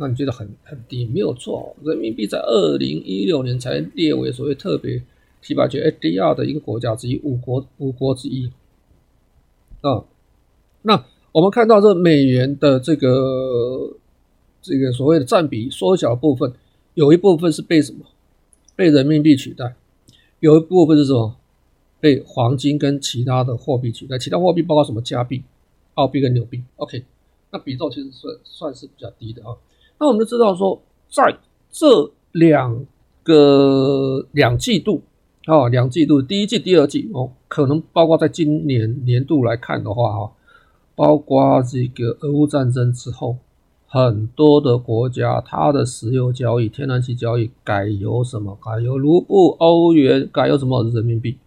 [0.00, 1.04] 那你觉得很很低？
[1.06, 5.02] 没有错，人民币在二零一六年才列为所谓特别
[5.42, 8.48] 提拔区 SDR 的一个国家之一，五国五国之一
[9.80, 10.04] 啊。
[10.82, 13.96] 那我们看到这美元的这个
[14.62, 16.52] 这个所谓的占比缩小部分，
[16.94, 18.06] 有一部分是被什么？
[18.76, 19.74] 被人民币取代，
[20.38, 21.34] 有一部分是什么？
[21.98, 24.16] 被黄金跟其他的货币取代。
[24.16, 25.02] 其他货币包括什么？
[25.02, 25.42] 加币、
[25.94, 26.62] 澳币跟纽币。
[26.76, 27.02] OK，
[27.50, 29.56] 那比重其实算算是比较低的啊。
[29.98, 30.80] 那我们就知道说，
[31.10, 31.36] 在
[31.70, 32.86] 这两
[33.22, 35.02] 个两季度
[35.46, 40.30] 啊，两季度第一季、第二季哦，可能包括在今年年度来看的话啊，
[40.94, 43.36] 包括这个俄乌战争之后。
[43.90, 48.54] 很多的国家，它的石油交易、天然气交易改由什么？
[48.62, 50.84] 改由卢布、欧元，改由什么？
[50.84, 51.38] 人民币。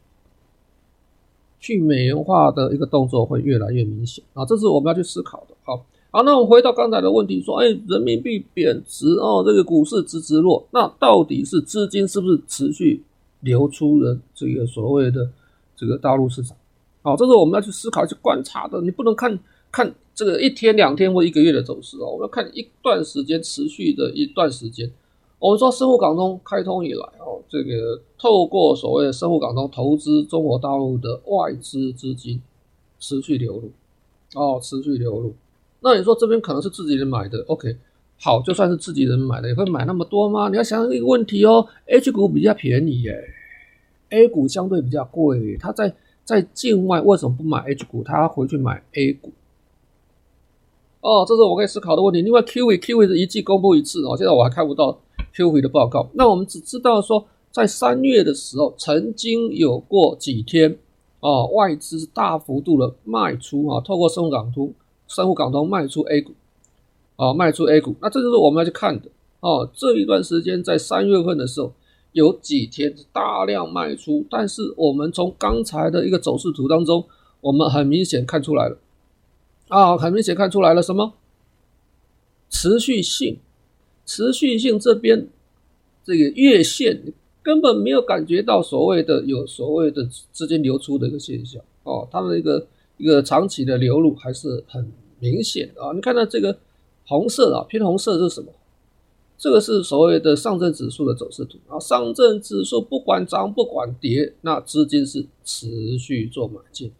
[1.59, 4.43] 去美元化的一个动作会越来越明显啊！
[4.43, 5.53] 这是我们要去思考的。
[5.61, 13.01] 好，好，那我们回到刚才的问题，说，哎，人民币贬值哦，这个股市直直落，那到底是资金是不是持续
[13.39, 15.27] 流出了这个所谓的
[15.75, 16.55] 这个大陆市场？
[17.01, 18.79] 好，这是我们要去思考、去观察的。
[18.81, 19.39] 你不能看。
[19.73, 24.91] 看这个一天两天或一个月的走势哦，我们要看一段时间持续的一段时间。
[25.39, 32.41] 我们说深沪港通开通以来哦，这个透过所谓的深沪港通投资中国大陆的外资资金
[32.99, 33.71] 持续流入
[34.35, 35.33] 哦，持续流入。
[35.83, 37.75] 那你说这边可能是自己人买的，OK，
[38.19, 40.47] 好，就算是自己人买的，也会买那么多吗？
[40.49, 43.19] 你要想一个问题哦，H 股比较便宜耶
[44.11, 48.03] ，A 股相对比较贵，他在在境外为什么不买 H 股？
[48.03, 49.31] 他回去买 A 股？
[51.01, 52.21] 哦，这是我可以思考的问题。
[52.21, 54.99] 另外，QE QE 是一季公布一次哦，现在我还看不到
[55.35, 56.07] QE 的报告。
[56.13, 60.77] 那我们只知道说，在三月的时候，曾经有过几天
[61.21, 64.71] 哦，外资大幅度的卖出啊，透过深港通、
[65.13, 66.31] 深沪港通卖出 A 股，
[67.17, 67.93] 啊，卖出 A 股。
[68.01, 69.09] 那这就是我们要去看的
[69.41, 69.69] 哦。
[69.75, 71.73] 这一段时间在三月份的时候，
[72.13, 77.03] 有几天大量卖出，但是我们从刚才的一个走势图当中，
[77.41, 78.77] 我们很明显看出来了。
[79.67, 81.13] 啊，很明显看出来了，什么
[82.49, 83.37] 持续性？
[84.05, 85.27] 持续性这边
[86.03, 92.65] 这个月线根本没有感觉到所谓的有所谓的资金流出的一个现象哦，它的一个
[93.01, 95.91] 一个长期的流入还是很明显的啊。
[95.93, 96.55] 你看到这个
[97.07, 98.53] 红色啊，偏红色是什么？
[99.37, 101.79] 这个是所谓的上证指数的走势图啊。
[101.79, 106.91] 上证指数不管涨不管跌，那资金是持续做买进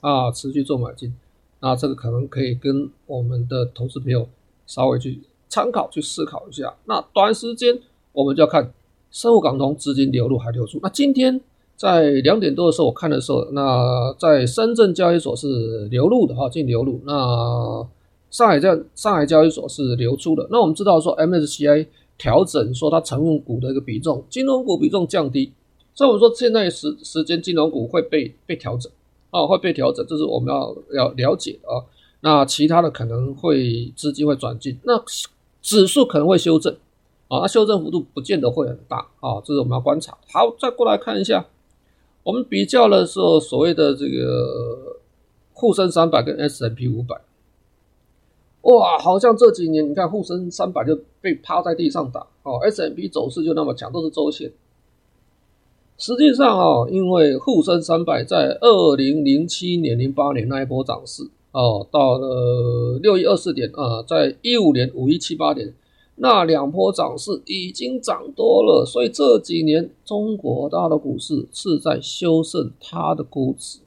[0.00, 1.12] 啊，持续做买进。
[1.60, 4.28] 那这个可能可以跟我们的投资朋友
[4.64, 6.72] 稍微去参考、去思考一下。
[6.84, 7.76] 那短时间
[8.12, 8.72] 我们就要看
[9.10, 10.78] 深沪港通资金流入还流出。
[10.80, 11.40] 那今天
[11.78, 17.00] 在两点多的时候，我看的时候，那在深圳交易所是流入的哈，净流入。
[17.06, 17.86] 那
[18.30, 20.46] 上海在上海交易所是流出的。
[20.50, 21.86] 那我们知道说 MSCI
[22.18, 25.52] 调整说它成分股的一个比重，金融股比重降低，
[25.94, 28.92] 所以我们说现在时时间金融股会被被调整。
[29.30, 31.84] 啊，会被调整，这是我们要要了解的啊。
[32.22, 34.98] 那其他的可能会资金会转进，那
[35.60, 36.74] 指数可能会修正
[37.28, 40.16] 啊，那修正幅度不见得会很大啊，这是我们要观察。
[40.32, 41.44] 好，再过来看一下，
[42.22, 44.98] 我们比较的时候，所谓的这个
[45.52, 47.20] 沪深三百跟 S M P 五百，
[48.62, 54.52] 哇，好像这几年你看沪深三百就被趴在地上打哦 S M P 走势就那么强，都是周线。
[55.96, 65.74] 实际上啊，因为沪深三百在二零零七年、零八年那一波涨势哦，到了六一二四点啊，在一五年五一七八点
[66.18, 73.78] 那两波涨势已经涨多了，所以这几年中国大陆股市是在修正它的估值，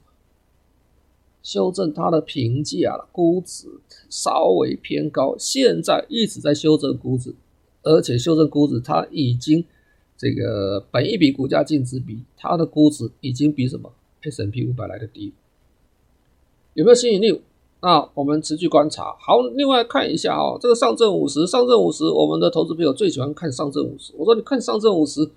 [1.42, 3.68] 修正它的评价了，估值
[4.10, 7.34] 稍微偏高，现在一直在修正估值，
[7.82, 9.64] 而且修正估值它已经。
[10.14, 15.32] 这个本一笔股价净值比，它的估值已经比什么 S&P 五百来的低，
[16.74, 17.42] 有没有吸引力？
[17.82, 19.14] 那我们持续观察。
[19.18, 24.12] 好，另外看一下啊、哦，这个上证五十，上证五十，我们的投资朋友最喜欢看上证五十。
[24.16, 25.28] 我说你看上证五十，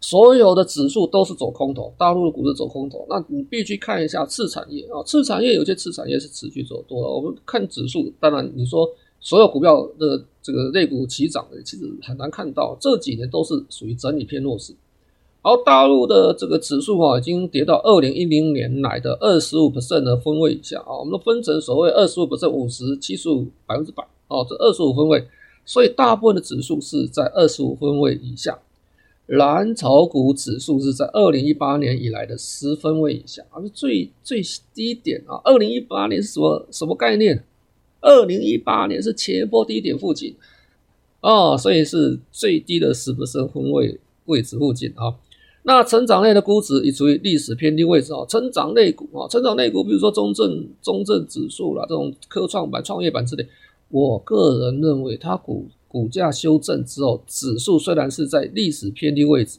[0.00, 7.08] 所有的指数都是走空头，大陆的股市走空头，那你必须看一下次产业啊，次产业有些次产业是持续走多的。
[7.08, 8.86] 我们看指数，当然你说。
[9.18, 12.76] 所有股票的这个类股齐涨的，其实很难看到。
[12.78, 14.72] 这几年都是属于整理偏弱势。
[15.46, 20.98] 而大陆的这个指数啊，已经跌到二零一零年来的二十五 percent 的分位以下啊。
[20.98, 25.24] 我们都分成所谓二十五 percent、五十、七十五、百分之百哦，这二十五分位。
[25.64, 28.58] 所以大部分的指数是在二十五分位以下。
[29.26, 34.42] 蓝筹股指数是在二零一八年以来的十分位以下，啊，最最
[34.74, 35.40] 低点啊。
[35.44, 37.44] 二零一八年是什么什么概念？
[38.00, 40.34] 二零一八年是前波低点附近，
[41.20, 45.14] 哦，所以是最低的十%分位位置附近啊。
[45.68, 48.24] 那成长类的估值已处于历史偏低位置啊。
[48.28, 53.44] 成长类股啊，成长类股，比如说中证中证指数啦，这种科创板、创业板之类，
[53.88, 55.66] 我个人认为它股。
[55.88, 59.58] 股价修正之后，指数虽然是在历史偏低位置，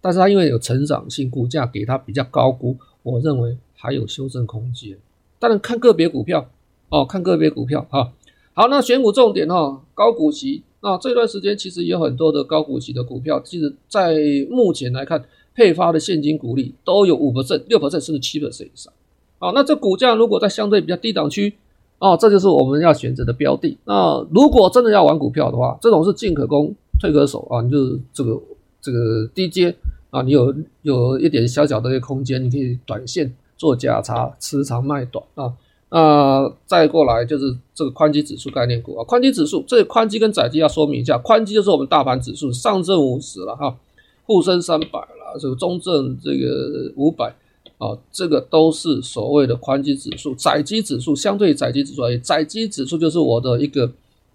[0.00, 4.96] 但是它因为有成长性，股价给它比较高估，我认为还有修正空间。
[5.40, 6.48] 当然看个别股票
[6.90, 8.12] 哦，看个别股票哈。
[8.54, 10.62] 好，那选股重点哈，高股息。
[10.82, 14.16] 那这段时间其实有很多的高股息的股票，其实在
[14.50, 15.24] 目前来看，
[15.54, 18.92] 配发的现金股利都有五%、六%甚至七%以上。
[19.38, 21.54] 好，那这股价如果在相对比较低档区。
[21.98, 23.78] 啊，这就是我们要选择的标的。
[23.84, 27.62] 那如果真的要玩股票的话，这种是进可攻，退可守啊。
[27.62, 28.42] 你就这个
[28.80, 29.72] 这个低阶
[30.10, 35.52] 啊，你有有一点小小的一个空间，你可以短线做价差，持长卖短啊。
[35.92, 43.76] 那再过来就是这个宽基指数概念股啊，宽基指数，这个宽基跟窄基要说明一下，宽基就是我们大盘指数，上证五十了哈，
[44.24, 47.34] 沪深三百了，这个中证这个五百。
[47.78, 53.90] 啊，这个都是所谓的宽基指数，窄基指数相对窄基指数而言，窄基指数就是我的一个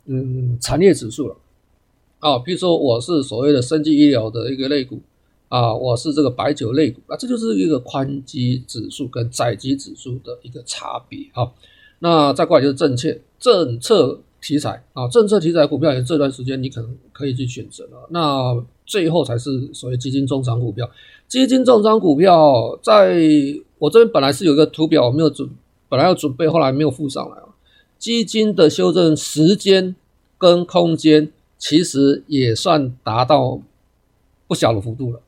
[0.06, 1.36] 嗯产业指数了。
[2.20, 5.00] 啊，比如说我是所谓的生技医疗的一个类股，
[5.50, 11.20] 啊，我是这个白酒类股，啊，这就是一个宽基指数跟窄基指数的一个差别。
[11.34, 11.52] 哈，
[12.00, 18.08] 那再过来就是政策政策题材啊，政策题材股票也这段时间你可能可以去选择了。
[18.10, 20.90] 那最后才是所谓基金重仓股票。
[21.28, 23.20] 基金重仓股票，在
[23.80, 25.50] 我这边本来是有一个图表，没有准，
[25.90, 27.50] 本来要准备，后来没有附上来啊。
[27.98, 29.96] 基金的修正时间
[30.38, 33.60] 跟空间，其实也算达到
[34.48, 35.20] 不小的幅度了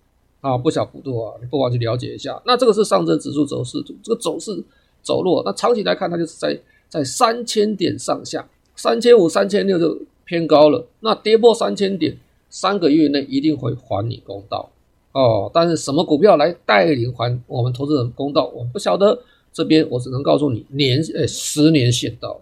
[0.41, 2.41] 啊，不小幅度啊，你不妨去了解一下。
[2.45, 4.63] 那这个是上证指数走势图，这个走势
[5.01, 10.85] 走弱，那长期来看，它就是在在三千点上下，三千五、三千六就偏高了。
[11.01, 12.17] 那跌破三千点，
[12.49, 14.69] 三个月内一定会还你公道。
[15.11, 19.19] 哦，但是什么股票来带领还我们投资人公道，我们不晓得。
[19.51, 22.41] 这边我只能告诉你，年诶、十年线到了，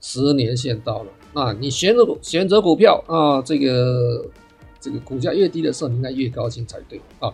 [0.00, 1.10] 十年线到了。
[1.34, 4.24] 那你选择选择股票啊，这个
[4.84, 7.32] 这个股价越低的时候，你应该越高兴才对啊。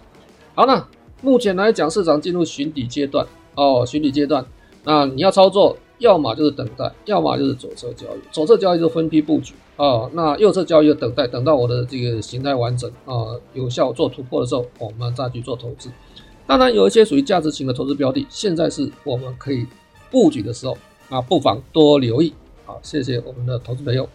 [0.54, 0.86] 好，那
[1.20, 3.26] 目前来讲，市场进入寻底阶段
[3.56, 4.46] 哦，寻底阶段。
[4.84, 8.20] 那你要操作，要么就是等待，要么就是左侧交易。
[8.30, 9.52] 左侧交易就分批布局。
[9.76, 15.90] 啊，那右侧交易就等待，等到我的这个形态完整啊，有效做突破的时候，我们再去做投资。
[16.46, 19.66] 当然，有一些属于价值型的投资标的，现在是我们可以
[20.10, 20.78] 布局的时候
[21.08, 22.32] 啊，不妨多留意。
[22.64, 24.08] 好，谢谢我们的投资朋友。